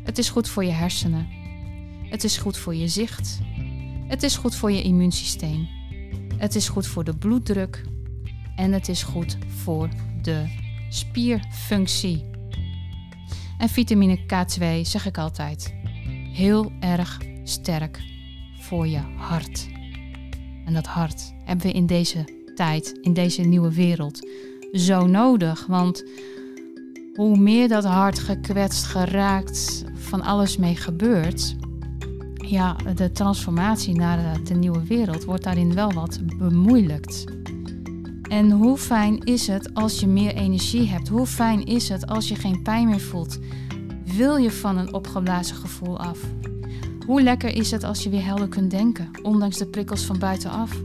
Het 0.04 0.18
is 0.18 0.30
goed 0.30 0.50
voor 0.50 0.64
je 0.64 0.72
hersenen. 0.72 1.28
Het 2.10 2.24
is 2.24 2.38
goed 2.38 2.58
voor 2.58 2.76
je 2.76 2.88
zicht. 2.88 3.40
Het 4.08 4.24
is 4.24 4.36
goed 4.36 4.56
voor 4.56 4.72
je 4.72 4.82
immuunsysteem. 4.82 5.68
Het 6.38 6.56
is 6.56 6.70
goed 6.70 6.88
voor 6.88 7.04
de 7.04 7.16
bloeddruk. 7.16 7.84
En 8.56 8.72
het 8.72 8.90
is 8.90 9.04
goed 9.04 9.38
voor 9.48 9.90
de 10.22 10.46
spierfunctie. 10.90 12.26
En 13.58 13.70
vitamine 13.70 14.20
K2 14.20 14.82
zeg 14.82 15.06
ik 15.06 15.18
altijd. 15.18 15.74
Heel 16.34 16.72
erg 16.80 17.22
sterk 17.44 18.00
voor 18.60 18.88
je 18.88 19.02
hart. 19.18 19.68
En 20.66 20.74
dat 20.74 20.86
hart 20.86 21.34
hebben 21.44 21.66
we 21.66 21.72
in 21.72 21.86
deze 21.86 22.44
tijd, 22.56 22.98
in 23.02 23.14
deze 23.14 23.42
nieuwe 23.42 23.74
wereld, 23.74 24.28
zo 24.72 25.08
nodig. 25.08 25.66
Want 25.66 26.04
hoe 27.16 27.38
meer 27.38 27.68
dat 27.68 27.84
hart 27.84 28.20
gekwetst, 28.20 28.86
geraakt, 28.86 29.84
van 29.94 30.22
alles 30.22 30.58
mee 30.58 30.76
gebeurt, 30.76 31.56
ja, 32.36 32.76
de 32.96 33.12
transformatie 33.12 33.96
naar 33.96 34.44
de, 34.44 34.54
nieuwe 34.54 34.86
wereld 34.86 35.24
wordt 35.24 35.44
daarin 35.44 35.74
wel 35.74 35.94
wat 35.94 36.20
bemoeilijkt. 36.38 37.24
En 38.30 38.52
hoe 38.52 38.78
fijn 38.78 39.24
is 39.24 39.48
het 39.48 39.74
als 39.74 40.00
je 40.00 40.08
meer 40.08 40.34
energie 40.34 40.88
hebt? 40.88 41.08
Hoe 41.08 41.26
fijn 41.26 41.66
is 41.66 41.90
het 41.90 42.08
als 42.08 42.28
je 42.28 42.36
geen 42.36 42.62
pijn 42.62 42.88
meer 42.88 43.00
voelt? 43.00 43.40
Wil 44.06 44.38
je 44.38 44.52
van 44.52 44.78
een 44.78 44.94
opgeblazen 44.94 45.56
gevoel 45.56 46.00
af? 46.00 46.20
Hoe 47.06 47.22
lekker 47.22 47.56
is 47.56 47.72
het 47.72 47.84
als 47.84 48.04
je 48.04 48.10
weer 48.10 48.26
helder 48.26 48.48
kunt 48.48 48.72
denken, 48.72 49.10
ondanks 49.22 49.58
de 49.58 49.66
prikkels 49.66 50.04
van 50.04 50.20
buitenaf? 50.20 50.82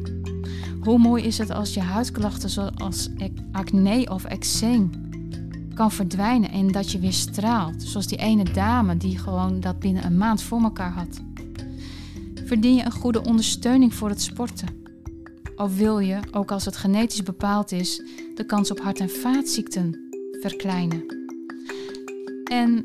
Hoe 0.80 0.98
mooi 0.98 1.24
is 1.24 1.38
het 1.38 1.50
als 1.50 1.74
je 1.74 1.80
huidklachten 1.80 2.50
zoals 2.50 3.08
acne 3.52 4.10
of 4.10 4.24
eczeem 4.24 4.90
kan 5.74 5.92
verdwijnen 5.92 6.50
en 6.50 6.72
dat 6.72 6.92
je 6.92 6.98
weer 6.98 7.12
straalt, 7.12 7.82
zoals 7.82 8.06
die 8.06 8.18
ene 8.18 8.42
dame 8.42 8.96
die 8.96 9.18
gewoon 9.18 9.60
dat 9.60 9.78
binnen 9.78 10.04
een 10.04 10.16
maand 10.16 10.42
voor 10.42 10.62
elkaar 10.62 10.92
had? 10.92 11.20
Verdien 12.44 12.74
je 12.74 12.84
een 12.84 12.92
goede 12.92 13.24
ondersteuning 13.24 13.94
voor 13.94 14.08
het 14.08 14.22
sporten? 14.22 14.68
Of 15.56 15.76
wil 15.76 15.98
je, 15.98 16.18
ook 16.30 16.50
als 16.50 16.64
het 16.64 16.76
genetisch 16.76 17.22
bepaald 17.22 17.72
is, 17.72 18.02
de 18.34 18.46
kans 18.46 18.70
op 18.70 18.80
hart- 18.80 19.00
en 19.00 19.10
vaatziekten 19.10 20.08
verkleinen? 20.40 21.04
En 22.44 22.82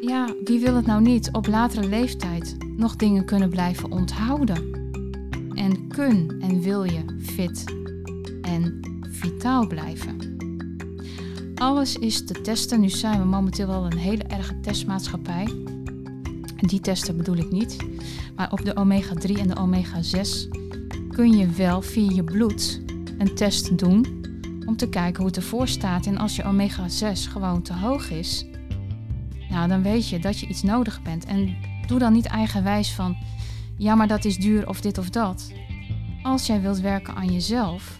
ja, 0.00 0.28
wie 0.44 0.60
wil 0.60 0.74
het 0.74 0.86
nou 0.86 1.02
niet 1.02 1.28
op 1.32 1.46
latere 1.46 1.88
leeftijd 1.88 2.56
nog 2.76 2.96
dingen 2.96 3.24
kunnen 3.24 3.50
blijven 3.50 3.90
onthouden? 3.90 4.83
En 5.54 5.88
kun 5.88 6.36
en 6.40 6.60
wil 6.60 6.84
je 6.84 7.04
fit 7.18 7.64
en 8.42 8.80
vitaal 9.00 9.66
blijven? 9.66 10.36
Alles 11.54 11.96
is 11.96 12.24
te 12.24 12.40
testen. 12.40 12.80
Nu 12.80 12.88
zijn 12.88 13.18
we 13.18 13.26
momenteel 13.26 13.66
wel 13.66 13.84
een 13.84 13.98
hele 13.98 14.22
erge 14.22 14.60
testmaatschappij. 14.60 15.48
Die 16.56 16.80
testen 16.80 17.16
bedoel 17.16 17.36
ik 17.36 17.50
niet. 17.50 17.76
Maar 18.36 18.52
op 18.52 18.64
de 18.64 18.76
omega 18.76 19.14
3 19.14 19.38
en 19.38 19.48
de 19.48 19.56
omega 19.56 20.02
6 20.02 20.48
kun 21.10 21.36
je 21.36 21.46
wel 21.46 21.82
via 21.82 22.10
je 22.14 22.24
bloed 22.24 22.82
een 23.18 23.34
test 23.34 23.78
doen 23.78 24.22
om 24.66 24.76
te 24.76 24.88
kijken 24.88 25.16
hoe 25.16 25.26
het 25.26 25.36
ervoor 25.36 25.68
staat. 25.68 26.06
En 26.06 26.18
als 26.18 26.36
je 26.36 26.44
omega 26.44 26.88
6 26.88 27.26
gewoon 27.26 27.62
te 27.62 27.72
hoog 27.72 28.10
is, 28.10 28.46
nou, 29.50 29.68
dan 29.68 29.82
weet 29.82 30.08
je 30.08 30.18
dat 30.18 30.38
je 30.38 30.46
iets 30.46 30.62
nodig 30.62 31.02
bent. 31.02 31.24
En 31.24 31.56
doe 31.86 31.98
dan 31.98 32.12
niet 32.12 32.26
eigenwijs 32.26 32.92
van, 32.92 33.16
ja, 33.76 33.94
maar 33.94 34.08
dat 34.08 34.24
is 34.24 34.36
duur 34.36 34.68
of 34.68 34.80
dit 34.80 34.98
of 34.98 35.10
dat. 35.10 35.52
Als 36.22 36.46
jij 36.46 36.60
wilt 36.60 36.80
werken 36.80 37.14
aan 37.14 37.32
jezelf, 37.32 37.98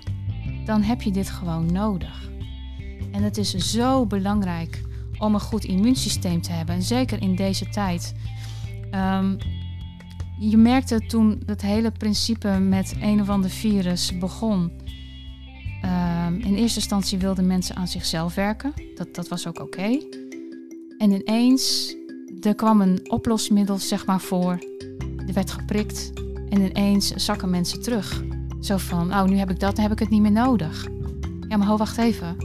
dan 0.64 0.82
heb 0.82 1.02
je 1.02 1.10
dit 1.10 1.30
gewoon 1.30 1.72
nodig. 1.72 2.30
En 3.12 3.22
het 3.22 3.37
is 3.37 3.50
zo 3.50 4.06
belangrijk 4.06 4.82
om 5.18 5.34
een 5.34 5.40
goed 5.40 5.64
immuunsysteem 5.64 6.42
te 6.42 6.52
hebben. 6.52 6.74
En 6.74 6.82
zeker 6.82 7.22
in 7.22 7.34
deze 7.34 7.68
tijd 7.68 8.14
Ehm, 8.94 9.37
je 10.38 10.56
merkte 10.56 11.06
toen 11.06 11.42
het 11.46 11.62
hele 11.62 11.90
principe 11.90 12.48
met 12.48 12.94
een 13.00 13.20
of 13.20 13.28
ander 13.28 13.50
virus 13.50 14.18
begon. 14.18 14.72
Ehm, 15.82 16.34
in 16.34 16.54
eerste 16.54 16.78
instantie 16.78 17.18
wilden 17.18 17.46
mensen 17.46 17.76
aan 17.76 17.88
zichzelf 17.88 18.34
werken. 18.34 18.72
Dat, 18.94 19.14
dat 19.14 19.28
was 19.28 19.46
ook 19.46 19.60
oké. 19.60 19.98
En 20.98 21.12
ineens, 21.12 21.94
er 22.40 22.54
kwam 22.54 22.80
een 22.80 23.10
oplosmiddel 23.10 23.78
zeg 23.78 24.06
maar 24.06 24.20
voor. 24.20 24.58
Er 25.26 25.34
werd 25.34 25.50
geprikt. 25.50 26.12
En 26.48 26.60
ineens 26.60 27.10
zakken 27.10 27.50
mensen 27.50 27.82
terug. 27.82 28.22
Zo 28.60 28.76
van, 28.76 29.14
oh 29.14 29.24
nu 29.24 29.37
heb 29.37 29.50
ik 29.50 29.60
dat, 29.60 29.76
dan 29.76 29.82
heb 29.82 29.92
ik 29.92 29.98
het 29.98 30.10
niet 30.10 30.22
meer 30.22 30.32
nodig. 30.32 30.87
Ja, 31.48 31.56
maar 31.56 31.66
ho, 31.66 31.76
wacht 31.76 31.98
even. 31.98 32.37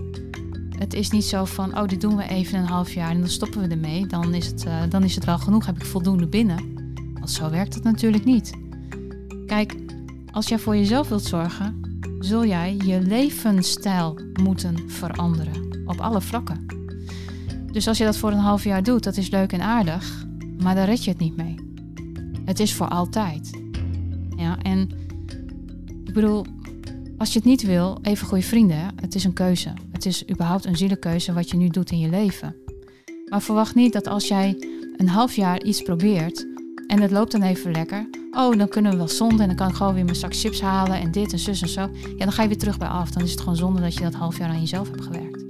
Het 0.77 0.93
is 0.93 1.09
niet 1.09 1.23
zo 1.23 1.45
van, 1.45 1.77
oh 1.77 1.87
dit 1.87 2.01
doen 2.01 2.15
we 2.15 2.27
even 2.27 2.59
een 2.59 2.65
half 2.65 2.93
jaar 2.93 3.09
en 3.09 3.19
dan 3.19 3.29
stoppen 3.29 3.61
we 3.61 3.67
ermee. 3.67 4.07
Dan 4.07 4.33
is 4.33 4.45
het, 4.45 4.65
uh, 4.65 4.81
dan 4.89 5.03
is 5.03 5.15
het 5.15 5.25
wel 5.25 5.37
genoeg, 5.37 5.65
heb 5.65 5.75
ik 5.75 5.85
voldoende 5.85 6.27
binnen. 6.27 6.73
Want 7.13 7.29
zo 7.29 7.49
werkt 7.49 7.73
het 7.73 7.83
natuurlijk 7.83 8.25
niet. 8.25 8.51
Kijk, 9.45 9.75
als 10.31 10.47
jij 10.47 10.59
voor 10.59 10.75
jezelf 10.75 11.09
wilt 11.09 11.23
zorgen, 11.23 11.81
zul 12.19 12.45
jij 12.45 12.77
je 12.85 13.01
levensstijl 13.01 14.19
moeten 14.41 14.89
veranderen. 14.89 15.83
Op 15.85 15.99
alle 15.99 16.21
vlakken. 16.21 16.65
Dus 17.71 17.87
als 17.87 17.97
je 17.97 18.03
dat 18.03 18.17
voor 18.17 18.31
een 18.31 18.37
half 18.37 18.63
jaar 18.63 18.83
doet, 18.83 19.03
dat 19.03 19.17
is 19.17 19.29
leuk 19.29 19.51
en 19.51 19.61
aardig, 19.61 20.25
maar 20.57 20.75
daar 20.75 20.85
red 20.85 21.03
je 21.03 21.09
het 21.09 21.19
niet 21.19 21.35
mee. 21.35 21.68
Het 22.49 22.59
is 22.59 22.73
voor 22.73 22.87
altijd. 22.87 23.49
Ja, 24.35 24.57
en 24.61 24.89
ik 26.05 26.13
bedoel, 26.13 26.45
als 27.17 27.33
je 27.33 27.39
het 27.39 27.47
niet 27.47 27.61
wil, 27.61 27.97
even 28.01 28.27
goede 28.27 28.43
vrienden, 28.43 28.91
het 29.01 29.15
is 29.15 29.23
een 29.23 29.33
keuze. 29.33 29.73
Het 29.91 30.05
is 30.05 30.29
überhaupt 30.29 30.65
een 30.65 30.77
zielenkeuze 30.77 31.33
wat 31.33 31.49
je 31.49 31.57
nu 31.57 31.67
doet 31.67 31.91
in 31.91 31.99
je 31.99 32.09
leven. 32.09 32.55
Maar 33.29 33.41
verwacht 33.41 33.75
niet 33.75 33.93
dat 33.93 34.07
als 34.07 34.27
jij 34.27 34.55
een 34.97 35.07
half 35.07 35.35
jaar 35.35 35.63
iets 35.63 35.81
probeert 35.81 36.47
en 36.87 37.01
het 37.01 37.11
loopt 37.11 37.31
dan 37.31 37.41
even 37.41 37.71
lekker, 37.71 38.09
oh, 38.31 38.57
dan 38.57 38.67
kunnen 38.67 38.91
we 38.91 38.97
wel 38.97 39.07
zonde 39.07 39.41
en 39.41 39.47
dan 39.47 39.57
kan 39.57 39.69
ik 39.69 39.75
gewoon 39.75 39.93
weer 39.93 40.05
mijn 40.05 40.15
zak 40.15 40.35
chips 40.35 40.61
halen 40.61 40.99
en 40.99 41.11
dit 41.11 41.31
en 41.31 41.39
zus 41.39 41.61
en 41.61 41.69
zo. 41.69 41.81
Ja, 42.17 42.23
dan 42.23 42.31
ga 42.31 42.41
je 42.41 42.47
weer 42.47 42.57
terug 42.57 42.77
bij 42.77 42.87
af. 42.87 43.11
Dan 43.11 43.23
is 43.23 43.31
het 43.31 43.39
gewoon 43.39 43.55
zonde 43.55 43.81
dat 43.81 43.93
je 43.93 44.01
dat 44.01 44.13
half 44.13 44.37
jaar 44.37 44.49
aan 44.49 44.59
jezelf 44.59 44.89
hebt 44.89 45.03
gewerkt. 45.03 45.45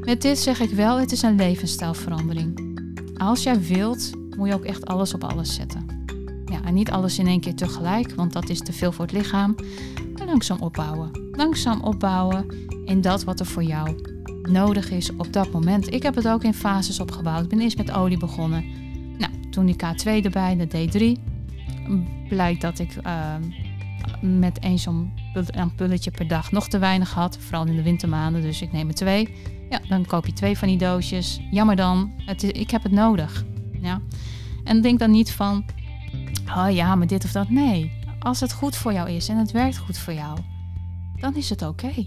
Met 0.00 0.22
dit 0.22 0.38
zeg 0.38 0.60
ik 0.60 0.70
wel, 0.70 0.98
het 0.98 1.12
is 1.12 1.22
een 1.22 1.36
levensstijlverandering. 1.36 2.60
Als 3.18 3.42
jij 3.42 3.60
wilt, 3.60 4.10
moet 4.36 4.48
je 4.48 4.54
ook 4.54 4.64
echt 4.64 4.86
alles 4.86 5.14
op 5.14 5.24
alles 5.24 5.54
zetten. 5.54 5.86
Ja, 6.44 6.62
en 6.64 6.74
niet 6.74 6.90
alles 6.90 7.18
in 7.18 7.26
één 7.26 7.40
keer 7.40 7.54
tegelijk, 7.54 8.14
want 8.14 8.32
dat 8.32 8.48
is 8.48 8.58
te 8.60 8.72
veel 8.72 8.92
voor 8.92 9.04
het 9.04 9.14
lichaam. 9.14 9.54
Maar 10.16 10.26
langzaam 10.26 10.60
opbouwen. 10.60 11.10
Langzaam 11.32 11.80
opbouwen 11.80 12.46
in 12.84 13.00
dat 13.00 13.24
wat 13.24 13.40
er 13.40 13.46
voor 13.46 13.62
jou 13.62 14.00
nodig 14.42 14.90
is 14.90 15.16
op 15.16 15.32
dat 15.32 15.52
moment. 15.52 15.92
Ik 15.92 16.02
heb 16.02 16.14
het 16.14 16.28
ook 16.28 16.44
in 16.44 16.54
fases 16.54 17.00
opgebouwd. 17.00 17.42
Ik 17.42 17.48
ben 17.48 17.60
eerst 17.60 17.76
met 17.76 17.92
olie 17.92 18.18
begonnen. 18.18 18.64
Nou, 19.18 19.32
toen 19.50 19.66
die 19.66 19.76
K2 19.76 20.24
erbij, 20.24 20.56
de 20.56 21.16
D3. 21.16 21.20
Blijkt 22.28 22.60
dat 22.60 22.78
ik 22.78 22.96
uh, 23.06 23.34
met 24.20 24.58
één 24.58 24.78
zo'n 24.78 25.12
ampulletje 25.56 26.10
per 26.10 26.28
dag 26.28 26.52
nog 26.52 26.68
te 26.68 26.78
weinig 26.78 27.14
had. 27.14 27.38
Vooral 27.38 27.66
in 27.66 27.76
de 27.76 27.82
wintermaanden, 27.82 28.42
dus 28.42 28.62
ik 28.62 28.72
neem 28.72 28.88
er 28.88 28.94
twee. 28.94 29.34
Ja, 29.70 29.80
dan 29.88 30.06
koop 30.06 30.26
je 30.26 30.32
twee 30.32 30.58
van 30.58 30.68
die 30.68 30.78
doosjes. 30.78 31.40
Jammer 31.50 31.76
dan, 31.76 32.12
het 32.16 32.42
ik 32.42 32.70
heb 32.70 32.82
het 32.82 32.92
nodig. 32.92 33.44
Ja? 33.82 34.00
En 34.64 34.80
denk 34.80 34.98
dan 34.98 35.10
niet 35.10 35.32
van, 35.32 35.64
oh 36.46 36.66
ja, 36.70 36.94
maar 36.94 37.06
dit 37.06 37.24
of 37.24 37.32
dat. 37.32 37.50
Nee, 37.50 37.92
als 38.18 38.40
het 38.40 38.52
goed 38.52 38.76
voor 38.76 38.92
jou 38.92 39.10
is 39.10 39.28
en 39.28 39.36
het 39.36 39.50
werkt 39.50 39.78
goed 39.78 39.98
voor 39.98 40.12
jou, 40.12 40.38
dan 41.20 41.36
is 41.36 41.50
het 41.50 41.62
oké. 41.62 42.06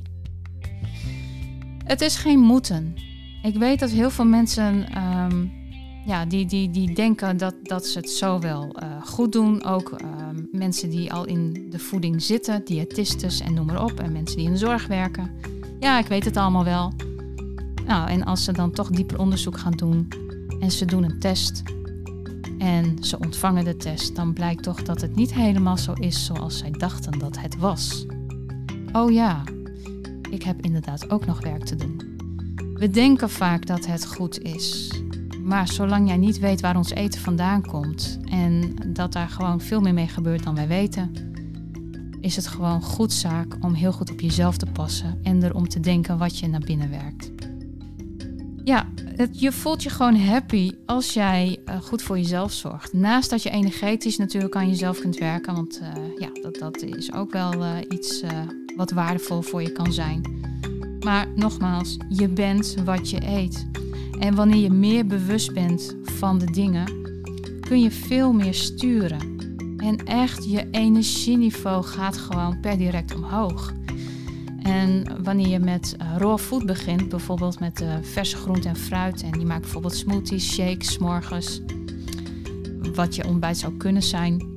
Het 1.84 2.02
is 2.02 2.16
geen 2.16 2.40
moeten. 2.40 2.96
Ik 3.44 3.56
weet 3.56 3.80
dat 3.80 3.90
heel 3.90 4.10
veel 4.10 4.26
mensen 4.26 5.04
um, 5.04 5.52
ja, 6.06 6.26
die, 6.26 6.46
die, 6.46 6.70
die 6.70 6.94
denken 6.94 7.38
dat, 7.38 7.56
dat 7.64 7.86
ze 7.86 8.00
het 8.00 8.10
zo 8.10 8.40
wel 8.40 8.76
uh, 8.84 9.02
goed 9.06 9.32
doen. 9.32 9.64
Ook 9.64 10.02
uh, 10.02 10.08
mensen 10.52 10.90
die 10.90 11.14
al 11.14 11.26
in 11.26 11.68
de 11.70 11.80
voeding 11.80 12.24
zitten, 12.24 12.66
diëtistes 12.66 13.40
en 13.40 13.54
noem 13.54 13.66
maar 13.66 13.84
op. 13.84 14.00
En 14.00 14.12
mensen 14.12 14.38
die 14.38 14.46
in 14.46 14.52
de 14.52 14.58
zorg 14.58 14.88
werken. 14.88 15.32
Ja, 15.80 16.00
ik 16.00 16.08
weet 16.08 16.26
het 16.26 16.38
allemaal 16.38 16.64
wel. 16.64 16.94
Nou, 17.86 18.10
en 18.10 18.24
als 18.24 18.44
ze 18.44 18.52
dan 18.52 18.72
toch 18.72 18.90
dieper 18.90 19.20
onderzoek 19.20 19.58
gaan 19.58 19.72
doen 19.72 20.08
en 20.66 20.72
ze 20.72 20.86
doen 20.86 21.04
een 21.04 21.20
test 21.20 21.64
en 22.58 23.04
ze 23.04 23.20
ontvangen 23.20 23.66
de 23.66 23.78
test, 23.78 24.16
dan 24.16 24.34
blijkt 24.34 24.64
toch 24.64 24.84
dat 24.84 25.02
het 25.02 25.16
niet 25.16 25.34
helemaal 25.34 25.78
zo 25.78 25.94
is 25.94 26.26
zoals 26.26 26.58
zij 26.58 26.72
dachten 26.72 27.20
dat 27.20 27.40
het 27.40 27.58
was. 27.58 28.06
Oh 28.92 29.12
ja, 29.12 29.44
ik 30.30 30.44
heb 30.44 30.62
inderdaad 30.62 31.10
ook 31.10 31.26
nog 31.26 31.44
werk 31.44 31.66
te 31.66 31.76
doen. 31.76 32.02
We 32.74 32.90
denken 32.90 33.30
vaak 33.30 33.66
dat 33.66 33.86
het 33.86 34.06
goed 34.06 34.42
is. 34.42 34.92
Maar 35.44 35.68
zolang 35.68 36.08
jij 36.08 36.18
niet 36.18 36.40
weet 36.40 36.62
waar 36.62 36.78
ons 36.78 36.92
eten 36.92 37.22
vandaan 37.22 37.62
komt 37.62 38.20
en 38.24 38.76
dat 38.88 39.14
daar 39.14 39.30
gewoon 39.30 39.62
veel 39.62 39.82
meer 39.82 39.94
mee 39.94 40.08
gebeurt 40.08 40.44
dan 40.44 40.56
wij 40.56 40.68
weten, 40.68 41.12
is 42.22 42.36
het 42.36 42.48
gewoon 42.48 42.82
goed 42.82 43.14
zaak 43.14 43.58
om 43.62 43.74
heel 43.74 43.92
goed 43.92 44.12
op 44.12 44.20
jezelf 44.20 44.58
te 44.58 44.66
passen 44.66 45.20
en 45.24 45.44
erom 45.44 45.68
te 45.68 45.80
denken 45.80 46.18
wat 46.18 46.40
je 46.40 46.48
naar 46.48 46.64
binnen 46.66 46.90
werkt. 46.90 47.35
Ja, 48.66 48.88
het, 49.16 49.40
je 49.40 49.52
voelt 49.52 49.84
je 49.84 49.90
gewoon 49.90 50.16
happy 50.16 50.72
als 50.86 51.14
jij 51.14 51.58
uh, 51.66 51.82
goed 51.82 52.02
voor 52.02 52.18
jezelf 52.18 52.52
zorgt. 52.52 52.94
Naast 52.94 53.30
dat 53.30 53.44
je 53.44 53.50
energetisch 53.50 54.18
natuurlijk 54.18 54.56
aan 54.56 54.70
jezelf 54.70 55.00
kunt 55.00 55.18
werken, 55.18 55.56
want 55.56 55.82
uh, 55.82 56.20
ja, 56.20 56.30
dat, 56.42 56.56
dat 56.56 56.82
is 56.82 57.14
ook 57.14 57.32
wel 57.32 57.54
uh, 57.54 57.78
iets 57.90 58.24
wat 58.76 58.92
waardevol 58.92 59.42
voor 59.42 59.62
je 59.62 59.72
kan 59.72 59.94
zijn. 59.94 60.44
Maar 61.00 61.28
nogmaals, 61.36 61.98
je 62.10 62.28
bent 62.28 62.76
wat 62.86 63.10
je 63.10 63.28
eet. 63.28 63.68
En 64.20 64.36
wanneer 64.36 64.62
je 64.62 64.72
meer 64.72 65.06
bewust 65.06 65.54
bent 65.54 65.96
van 66.04 66.38
de 66.38 66.52
dingen, 66.52 66.86
kun 67.60 67.82
je 67.82 67.92
veel 67.92 68.34
meer 68.34 68.54
sturen. 68.54 69.20
En 69.78 70.06
echt, 70.06 70.52
je 70.52 70.70
energieniveau 70.72 71.84
gaat 71.84 72.18
gewoon 72.18 72.60
per 72.60 72.78
direct 72.78 73.16
omhoog. 73.16 73.74
En 74.66 75.24
wanneer 75.24 75.48
je 75.48 75.60
met 75.60 75.96
uh, 76.02 76.18
raw 76.18 76.38
food 76.38 76.66
begint, 76.66 77.10
bijvoorbeeld 77.10 77.60
met 77.60 77.82
uh, 77.82 77.96
verse 78.02 78.36
groenten 78.36 78.70
en 78.70 78.76
fruit, 78.76 79.24
en 79.24 79.40
je 79.40 79.46
maakt 79.46 79.62
bijvoorbeeld 79.62 79.96
smoothies, 79.96 80.54
shakes, 80.54 80.98
morgens, 80.98 81.62
wat 82.94 83.16
je 83.16 83.28
ontbijt 83.28 83.58
zou 83.58 83.78
kunnen 83.78 84.04
zijn, 84.04 84.54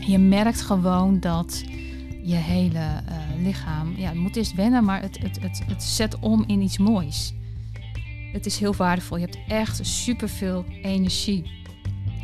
je 0.00 0.18
merkt 0.18 0.60
gewoon 0.60 1.20
dat 1.20 1.64
je 2.22 2.34
hele 2.34 2.78
uh, 2.78 3.44
lichaam, 3.44 3.94
ja, 3.96 4.08
het 4.08 4.18
moet 4.18 4.36
eerst 4.36 4.54
wennen, 4.54 4.84
maar 4.84 5.00
het, 5.00 5.18
het, 5.18 5.40
het, 5.40 5.62
het 5.66 5.82
zet 5.82 6.18
om 6.18 6.44
in 6.46 6.62
iets 6.62 6.78
moois. 6.78 7.34
Het 8.32 8.46
is 8.46 8.58
heel 8.58 8.74
waardevol. 8.74 9.16
Je 9.16 9.24
hebt 9.24 9.38
echt 9.48 9.86
superveel 9.86 10.64
energie. 10.82 11.50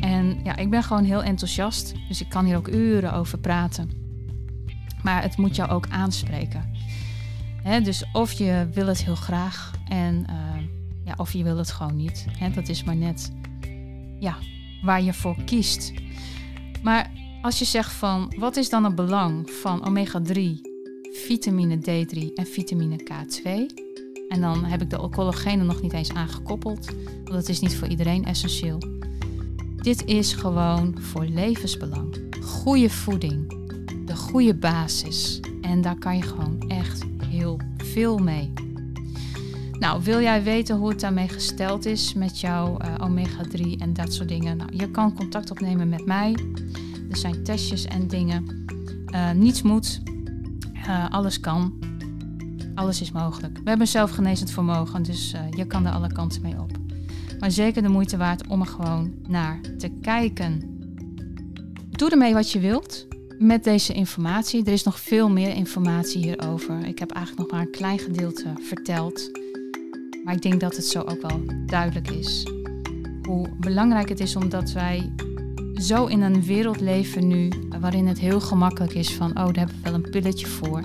En 0.01 0.41
ja, 0.45 0.57
ik 0.57 0.71
ben 0.71 0.83
gewoon 0.83 1.05
heel 1.05 1.23
enthousiast, 1.23 1.95
dus 2.09 2.21
ik 2.21 2.29
kan 2.29 2.45
hier 2.45 2.57
ook 2.57 2.69
uren 2.69 3.13
over 3.13 3.39
praten. 3.39 3.91
Maar 5.03 5.23
het 5.23 5.37
moet 5.37 5.57
jou 5.57 5.71
ook 5.71 5.89
aanspreken. 5.89 6.79
Dus 7.63 8.05
of 8.13 8.33
je 8.33 8.69
wil 8.73 8.87
het 8.87 9.05
heel 9.05 9.15
graag 9.15 9.71
en 9.89 10.27
uh, 10.31 10.37
ja, 11.05 11.15
of 11.17 11.33
je 11.33 11.43
wil 11.43 11.57
het 11.57 11.71
gewoon 11.71 11.97
niet. 11.97 12.27
Dat 12.55 12.69
is 12.69 12.85
maar 12.85 12.97
net 12.97 13.33
ja, 14.19 14.37
waar 14.83 15.03
je 15.03 15.15
voor 15.15 15.37
kiest. 15.45 15.93
Maar 16.83 17.11
als 17.43 17.59
je 17.59 17.65
zegt 17.65 17.93
van 17.93 18.35
wat 18.39 18.57
is 18.57 18.69
dan 18.69 18.85
het 18.85 18.95
belang 18.95 19.51
van 19.51 19.87
omega-3, 19.87 20.41
vitamine 21.13 21.77
D3 21.77 22.35
en 22.35 22.47
vitamine 22.47 22.97
K2? 23.03 23.49
En 24.29 24.41
dan 24.41 24.65
heb 24.65 24.83
ik 24.83 24.91
de 24.91 25.09
collagenen 25.11 25.67
nog 25.67 25.83
niet 25.83 25.93
eens 25.93 26.13
aangekoppeld, 26.13 26.87
want 27.05 27.31
dat 27.31 27.49
is 27.49 27.61
niet 27.61 27.77
voor 27.77 27.89
iedereen 27.89 28.25
essentieel. 28.25 28.79
Dit 29.77 30.05
is 30.05 30.33
gewoon 30.33 30.97
voor 31.01 31.25
levensbelang. 31.25 32.17
Goede 32.43 32.91
voeding, 32.91 33.49
de 34.07 34.17
goede 34.17 34.55
basis. 34.55 35.41
En 35.61 35.81
daar 35.81 35.99
kan 35.99 36.17
je 36.17 36.23
gewoon 36.23 36.69
echt 36.69 37.05
heel 37.25 37.59
veel 37.77 38.19
mee. 38.19 38.53
Nou, 39.79 40.03
wil 40.03 40.21
jij 40.21 40.43
weten 40.43 40.77
hoe 40.77 40.89
het 40.89 41.01
daarmee 41.01 41.29
gesteld 41.29 41.87
is 41.87 42.15
met 42.15 42.41
jouw 42.41 42.77
uh, 42.83 42.95
omega-3 43.01 43.61
en 43.79 43.93
dat 43.93 44.13
soort 44.13 44.29
dingen? 44.29 44.57
Nou, 44.57 44.77
je 44.77 44.91
kan 44.91 45.15
contact 45.15 45.51
opnemen 45.51 45.89
met 45.89 46.07
mij. 46.07 46.37
Er 47.11 47.17
zijn 47.17 47.43
testjes 47.45 47.85
en 47.85 48.09
dingen. 48.09 48.65
Uh, 49.15 49.31
niets 49.31 49.63
moet. 49.63 50.03
Uh, 50.75 51.11
alles 51.11 51.41
kan. 51.41 51.73
Alles 52.75 53.01
is 53.01 53.13
mogelijk. 53.13 53.59
We 53.63 53.69
hebben 53.69 53.89
zelfgenezend 53.89 54.51
vermogen, 54.51 55.03
dus 55.03 55.35
je 55.51 55.67
kan 55.67 55.87
er 55.87 55.93
alle 55.93 56.13
kanten 56.13 56.43
mee 56.43 56.61
op. 56.61 56.71
Maar 57.41 57.51
zeker 57.51 57.83
de 57.83 57.89
moeite 57.89 58.17
waard 58.17 58.47
om 58.47 58.61
er 58.61 58.67
gewoon 58.67 59.13
naar 59.29 59.61
te 59.79 59.89
kijken. 60.01 60.79
Doe 61.91 62.11
ermee 62.11 62.35
wat 62.35 62.51
je 62.51 62.61
wilt 62.61 63.07
met 63.41 63.65
deze 63.65 63.93
informatie. 63.93 64.65
Er 64.65 64.73
is 64.73 64.83
nog 64.83 65.01
veel 65.01 65.31
meer 65.31 65.55
informatie 65.55 66.23
hierover. 66.23 66.87
Ik 66.87 66.99
heb 66.99 67.11
eigenlijk 67.11 67.43
nog 67.43 67.59
maar 67.59 67.67
een 67.67 67.73
klein 67.73 67.99
gedeelte 67.99 68.53
verteld. 68.61 69.31
Maar 70.25 70.35
ik 70.35 70.43
denk 70.43 70.61
dat 70.61 70.77
het 70.77 70.85
zo 70.85 71.01
ook 71.01 71.23
wel 71.23 71.41
duidelijk 71.67 72.11
is. 72.11 72.47
Hoe 73.23 73.49
belangrijk 73.59 74.09
het 74.09 74.21
is 74.21 74.37
omdat 74.37 74.73
wij 74.73 75.13
zo 75.75 76.07
in 76.07 76.21
een 76.21 76.45
wereld 76.45 76.81
leven 76.81 77.27
nu 77.27 77.53
waarin 77.81 78.07
het 78.07 78.19
heel 78.19 78.41
gemakkelijk 78.41 78.95
is 78.95 79.15
van, 79.15 79.29
oh, 79.29 79.35
daar 79.35 79.57
hebben 79.57 79.77
we 79.77 79.91
wel 79.91 79.95
een 79.95 80.11
pilletje 80.11 80.47
voor. 80.47 80.83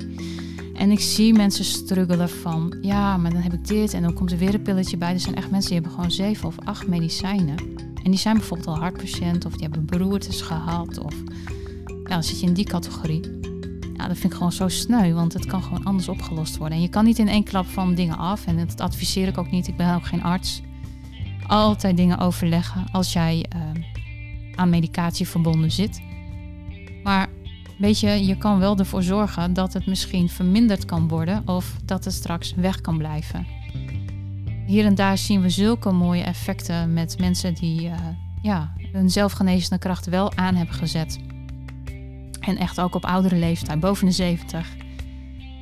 En 0.74 0.92
ik 0.92 1.00
zie 1.00 1.34
mensen 1.34 1.66
struggelen 1.66 2.30
van, 2.30 2.78
ja, 2.82 3.18
maar 3.18 3.32
dan 3.32 3.42
heb 3.42 3.54
ik 3.54 3.68
dit 3.68 3.94
en 3.94 4.02
dan 4.02 4.14
komt 4.14 4.32
er 4.32 4.38
weer 4.38 4.54
een 4.54 4.62
pilletje 4.62 4.98
bij. 4.98 5.14
Er 5.14 5.20
zijn 5.20 5.36
echt 5.36 5.52
mensen 5.52 5.70
die 5.70 5.80
hebben 5.80 5.96
gewoon 5.96 6.12
zeven 6.12 6.48
of 6.48 6.56
acht 6.64 6.88
medicijnen. 6.88 7.58
En 8.04 8.12
die 8.12 8.20
zijn 8.20 8.38
bijvoorbeeld 8.38 8.68
al 8.70 8.78
hartpatiënt 8.78 9.46
of 9.46 9.52
die 9.52 9.62
hebben 9.62 9.86
beroertes 9.86 10.42
gehad. 10.42 10.98
Of 10.98 11.14
ja, 12.08 12.14
dan 12.14 12.24
zit 12.24 12.40
je 12.40 12.46
in 12.46 12.54
die 12.54 12.66
categorie. 12.66 13.22
Ja, 13.94 14.08
dat 14.08 14.18
vind 14.18 14.32
ik 14.32 14.38
gewoon 14.38 14.52
zo 14.52 14.68
sneu, 14.68 15.14
want 15.14 15.34
het 15.34 15.46
kan 15.46 15.64
gewoon 15.64 15.84
anders 15.84 16.08
opgelost 16.08 16.58
worden. 16.58 16.78
En 16.78 16.84
je 16.84 16.90
kan 16.90 17.06
niet 17.06 17.20
in 17.20 17.28
één 17.28 17.44
klap 17.44 17.66
van 17.68 17.96
dingen 17.96 18.18
af. 18.18 18.46
En 18.46 18.58
dat 18.58 18.82
adviseer 18.82 19.28
ik 19.28 19.38
ook 19.38 19.52
niet. 19.52 19.68
Ik 19.68 19.78
ben 19.78 19.96
ook 19.96 20.06
geen 20.06 20.24
arts. 20.24 20.62
Altijd 21.48 21.98
dingen 21.98 22.18
overleggen 22.18 22.86
als 22.92 23.14
jij 23.14 23.46
uh, 23.56 23.62
aan 24.56 24.70
medicatie 24.70 25.28
verbonden 25.28 25.72
zit. 25.72 26.02
Maar 27.04 27.30
weet 27.78 28.00
je, 28.00 28.26
je 28.26 28.38
kan 28.38 28.60
wel 28.60 28.78
ervoor 28.78 29.04
zorgen 29.04 29.54
dat 29.54 29.74
het 29.74 29.86
misschien 29.86 30.30
verminderd 30.30 30.86
kan 30.86 31.08
worden 31.08 31.48
of 31.48 31.76
dat 31.86 32.06
het 32.06 32.14
straks 32.14 32.54
weg 32.54 32.82
kan 32.82 32.98
blijven. 32.98 33.48
Hier 34.66 34.86
en 34.86 34.96
daar 34.96 35.18
zien 35.18 35.42
we 35.42 35.50
zulke 35.50 35.92
mooie 35.92 36.24
effecten 36.24 36.94
met 36.94 37.20
mensen 37.20 37.54
die 37.54 37.82
uh, 37.82 37.94
ja, 38.42 38.74
hun 38.92 39.10
zelfgenezende 39.10 39.78
kracht 39.78 40.06
wel 40.06 40.36
aan 40.36 40.56
hebben 40.56 40.76
gezet. 40.76 41.20
En 42.46 42.58
echt 42.58 42.80
ook 42.80 42.96
op 42.96 43.06
oudere 43.06 43.36
leeftijd, 43.36 43.80
boven 43.80 44.06
de 44.06 44.12
70. 44.12 44.76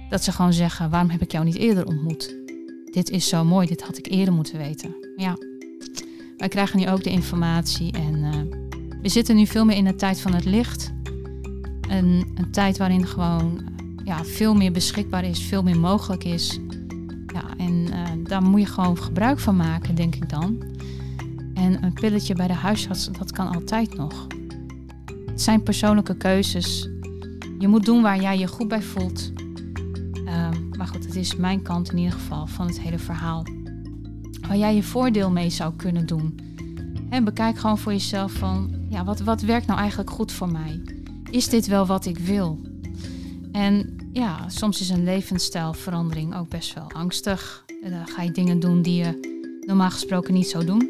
Dat 0.09 0.23
ze 0.23 0.31
gewoon 0.31 0.53
zeggen: 0.53 0.89
waarom 0.89 1.09
heb 1.09 1.21
ik 1.21 1.31
jou 1.31 1.45
niet 1.45 1.57
eerder 1.57 1.86
ontmoet? 1.86 2.36
Dit 2.91 3.09
is 3.09 3.27
zo 3.27 3.43
mooi, 3.43 3.67
dit 3.67 3.84
had 3.84 3.97
ik 3.97 4.07
eerder 4.07 4.34
moeten 4.34 4.57
weten. 4.57 4.95
Ja, 5.15 5.38
wij 6.38 6.47
krijgen 6.47 6.79
nu 6.79 6.89
ook 6.89 7.03
de 7.03 7.09
informatie 7.09 7.91
en 7.91 8.15
uh, 8.15 8.29
we 9.01 9.09
zitten 9.09 9.36
nu 9.36 9.45
veel 9.45 9.65
meer 9.65 9.77
in 9.77 9.84
de 9.84 9.95
tijd 9.95 10.21
van 10.21 10.34
het 10.34 10.45
licht. 10.45 10.91
Een, 11.89 12.31
een 12.36 12.51
tijd 12.51 12.77
waarin 12.77 13.07
gewoon 13.07 13.63
ja, 14.03 14.23
veel 14.23 14.53
meer 14.53 14.71
beschikbaar 14.71 15.23
is, 15.23 15.39
veel 15.39 15.63
meer 15.63 15.79
mogelijk 15.79 16.23
is. 16.23 16.59
Ja, 17.27 17.43
en 17.57 17.88
uh, 17.89 18.25
daar 18.27 18.43
moet 18.43 18.59
je 18.59 18.65
gewoon 18.65 18.97
gebruik 18.97 19.39
van 19.39 19.55
maken, 19.55 19.95
denk 19.95 20.15
ik 20.15 20.29
dan. 20.29 20.63
En 21.53 21.84
een 21.84 21.93
pilletje 21.93 22.36
bij 22.36 22.47
de 22.47 22.53
huisarts, 22.53 23.09
dat 23.17 23.31
kan 23.31 23.55
altijd 23.55 23.95
nog. 23.95 24.27
Het 25.34 25.41
zijn 25.41 25.63
persoonlijke 25.63 26.15
keuzes. 26.15 26.89
Je 27.59 27.67
moet 27.67 27.86
doen 27.86 28.01
waar 28.01 28.21
jij 28.21 28.38
je 28.38 28.47
goed 28.47 28.67
bij 28.67 28.81
voelt. 28.81 29.31
Uh, 30.15 30.49
maar 30.77 30.88
goed, 30.88 31.05
het 31.05 31.15
is 31.15 31.36
mijn 31.36 31.61
kant 31.61 31.91
in 31.91 31.97
ieder 31.97 32.13
geval 32.13 32.47
van 32.47 32.67
het 32.67 32.79
hele 32.79 32.99
verhaal. 32.99 33.45
Waar 34.47 34.57
jij 34.57 34.75
je 34.75 34.84
voordeel 34.84 35.31
mee 35.31 35.49
zou 35.49 35.73
kunnen 35.75 36.05
doen. 36.05 36.39
En 37.09 37.23
bekijk 37.23 37.57
gewoon 37.57 37.77
voor 37.77 37.91
jezelf 37.91 38.31
van, 38.31 38.86
ja, 38.89 39.03
wat, 39.03 39.19
wat 39.19 39.41
werkt 39.41 39.67
nou 39.67 39.79
eigenlijk 39.79 40.09
goed 40.09 40.31
voor 40.31 40.51
mij? 40.51 40.81
Is 41.29 41.49
dit 41.49 41.67
wel 41.67 41.86
wat 41.86 42.05
ik 42.05 42.17
wil? 42.17 42.59
En 43.51 43.95
ja, 44.11 44.49
soms 44.49 44.81
is 44.81 44.89
een 44.89 45.03
levensstijlverandering 45.03 46.36
ook 46.36 46.49
best 46.49 46.73
wel 46.73 46.91
angstig. 46.91 47.65
Dan 47.81 48.07
ga 48.07 48.21
je 48.21 48.31
dingen 48.31 48.59
doen 48.59 48.81
die 48.81 49.03
je 49.03 49.41
normaal 49.65 49.89
gesproken 49.89 50.34
niet 50.34 50.47
zou 50.47 50.65
doen. 50.65 50.89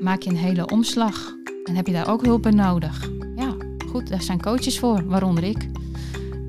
Maak 0.00 0.22
je 0.22 0.30
een 0.30 0.36
hele 0.36 0.66
omslag 0.66 1.34
en 1.64 1.74
heb 1.74 1.86
je 1.86 1.92
daar 1.92 2.08
ook 2.08 2.24
hulp 2.24 2.42
bij 2.42 2.52
nodig. 2.52 3.08
Daar 4.04 4.22
zijn 4.22 4.42
coaches 4.42 4.78
voor, 4.78 5.06
waaronder 5.06 5.44
ik. 5.44 5.68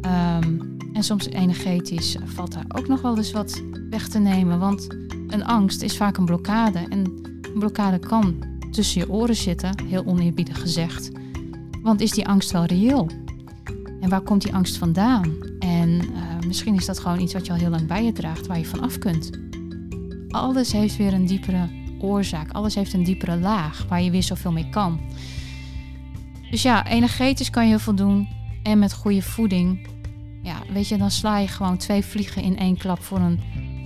Um, 0.02 0.78
en 0.94 1.04
soms 1.04 1.30
energetisch 1.30 2.18
valt 2.26 2.54
daar 2.54 2.66
ook 2.68 2.88
nog 2.88 3.02
wel 3.02 3.18
eens 3.18 3.32
wat 3.32 3.62
weg 3.90 4.08
te 4.08 4.20
nemen. 4.20 4.60
Want 4.60 4.88
een 5.28 5.46
angst 5.46 5.82
is 5.82 5.98
vaak 5.98 6.18
een 6.18 6.26
blokkade. 6.26 6.80
En 6.90 7.00
een 7.00 7.60
blokkade 7.60 8.00
kan 8.00 8.36
tussen 8.72 9.02
je 9.02 9.10
oren 9.10 9.36
zitten, 9.36 9.84
heel 9.84 10.06
oneerbiedig 10.06 10.62
gezegd. 10.62 11.12
Want 11.82 12.02
is 12.02 12.12
die 12.12 12.28
angst 12.28 12.52
wel 12.52 12.66
reëel? 12.66 13.10
En 14.02 14.10
waar 14.10 14.22
komt 14.22 14.42
die 14.42 14.54
angst 14.54 14.78
vandaan? 14.78 15.34
En 15.60 15.90
uh, 15.90 16.48
misschien 16.48 16.76
is 16.76 16.86
dat 16.86 17.00
gewoon 17.00 17.20
iets 17.20 17.34
wat 17.34 17.46
je 17.46 17.52
al 17.52 17.58
heel 17.58 17.70
lang 17.70 17.88
bij 17.88 18.04
je 18.04 18.12
draagt, 18.12 18.48
waar 18.48 18.58
je 18.58 18.66
van 18.66 18.82
af 18.82 18.98
kunt. 18.98 19.30
Alles 20.30 20.72
heeft 20.72 20.98
weer 20.98 21.14
een 21.14 21.26
diepere 21.26 21.70
oorzaak. 22.00 22.52
Alles 22.52 22.76
heeft 22.76 22.94
een 22.94 23.04
diepere 23.04 23.38
laag 23.38 23.86
waar 23.90 24.02
je 24.02 24.12
weer 24.12 24.24
zoveel 24.24 24.52
mee 24.52 24.70
kan. 24.70 25.00
Dus 26.52 26.62
ja, 26.62 26.88
energetisch 26.88 27.50
kan 27.50 27.64
je 27.64 27.70
heel 27.70 27.80
veel 27.80 27.96
doen. 27.96 28.28
En 28.64 28.80
met 28.80 28.94
goede 28.94 29.22
voeding. 29.22 29.88
Ja, 30.44 30.62
weet 30.74 30.88
je, 30.88 30.98
dan 30.98 31.12
sla 31.12 31.38
je 31.38 31.48
gewoon 31.48 31.78
twee 31.78 32.06
vliegen 32.06 32.42
in 32.42 32.58
één 32.58 32.78
klap 32.78 33.04
voor 33.04 33.20
een 33.20 33.40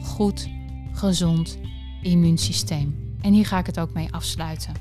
goed, 0.03 0.49
gezond 0.91 1.57
immuunsysteem. 2.01 3.15
En 3.21 3.33
hier 3.33 3.45
ga 3.45 3.57
ik 3.57 3.65
het 3.65 3.79
ook 3.79 3.93
mee 3.93 4.07
afsluiten. 4.11 4.73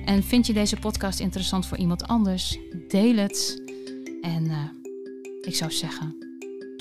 En 0.05 0.23
vind 0.23 0.47
je 0.47 0.53
deze 0.53 0.77
podcast 0.77 1.21
interessant 1.21 1.67
voor 1.67 1.77
iemand 1.77 2.07
anders? 2.07 2.59
Deel 2.89 3.17
het. 3.17 3.63
En 4.23 4.45
uh, 4.45 4.59
ik 5.41 5.55
zou 5.55 5.71
zeggen, 5.71 6.32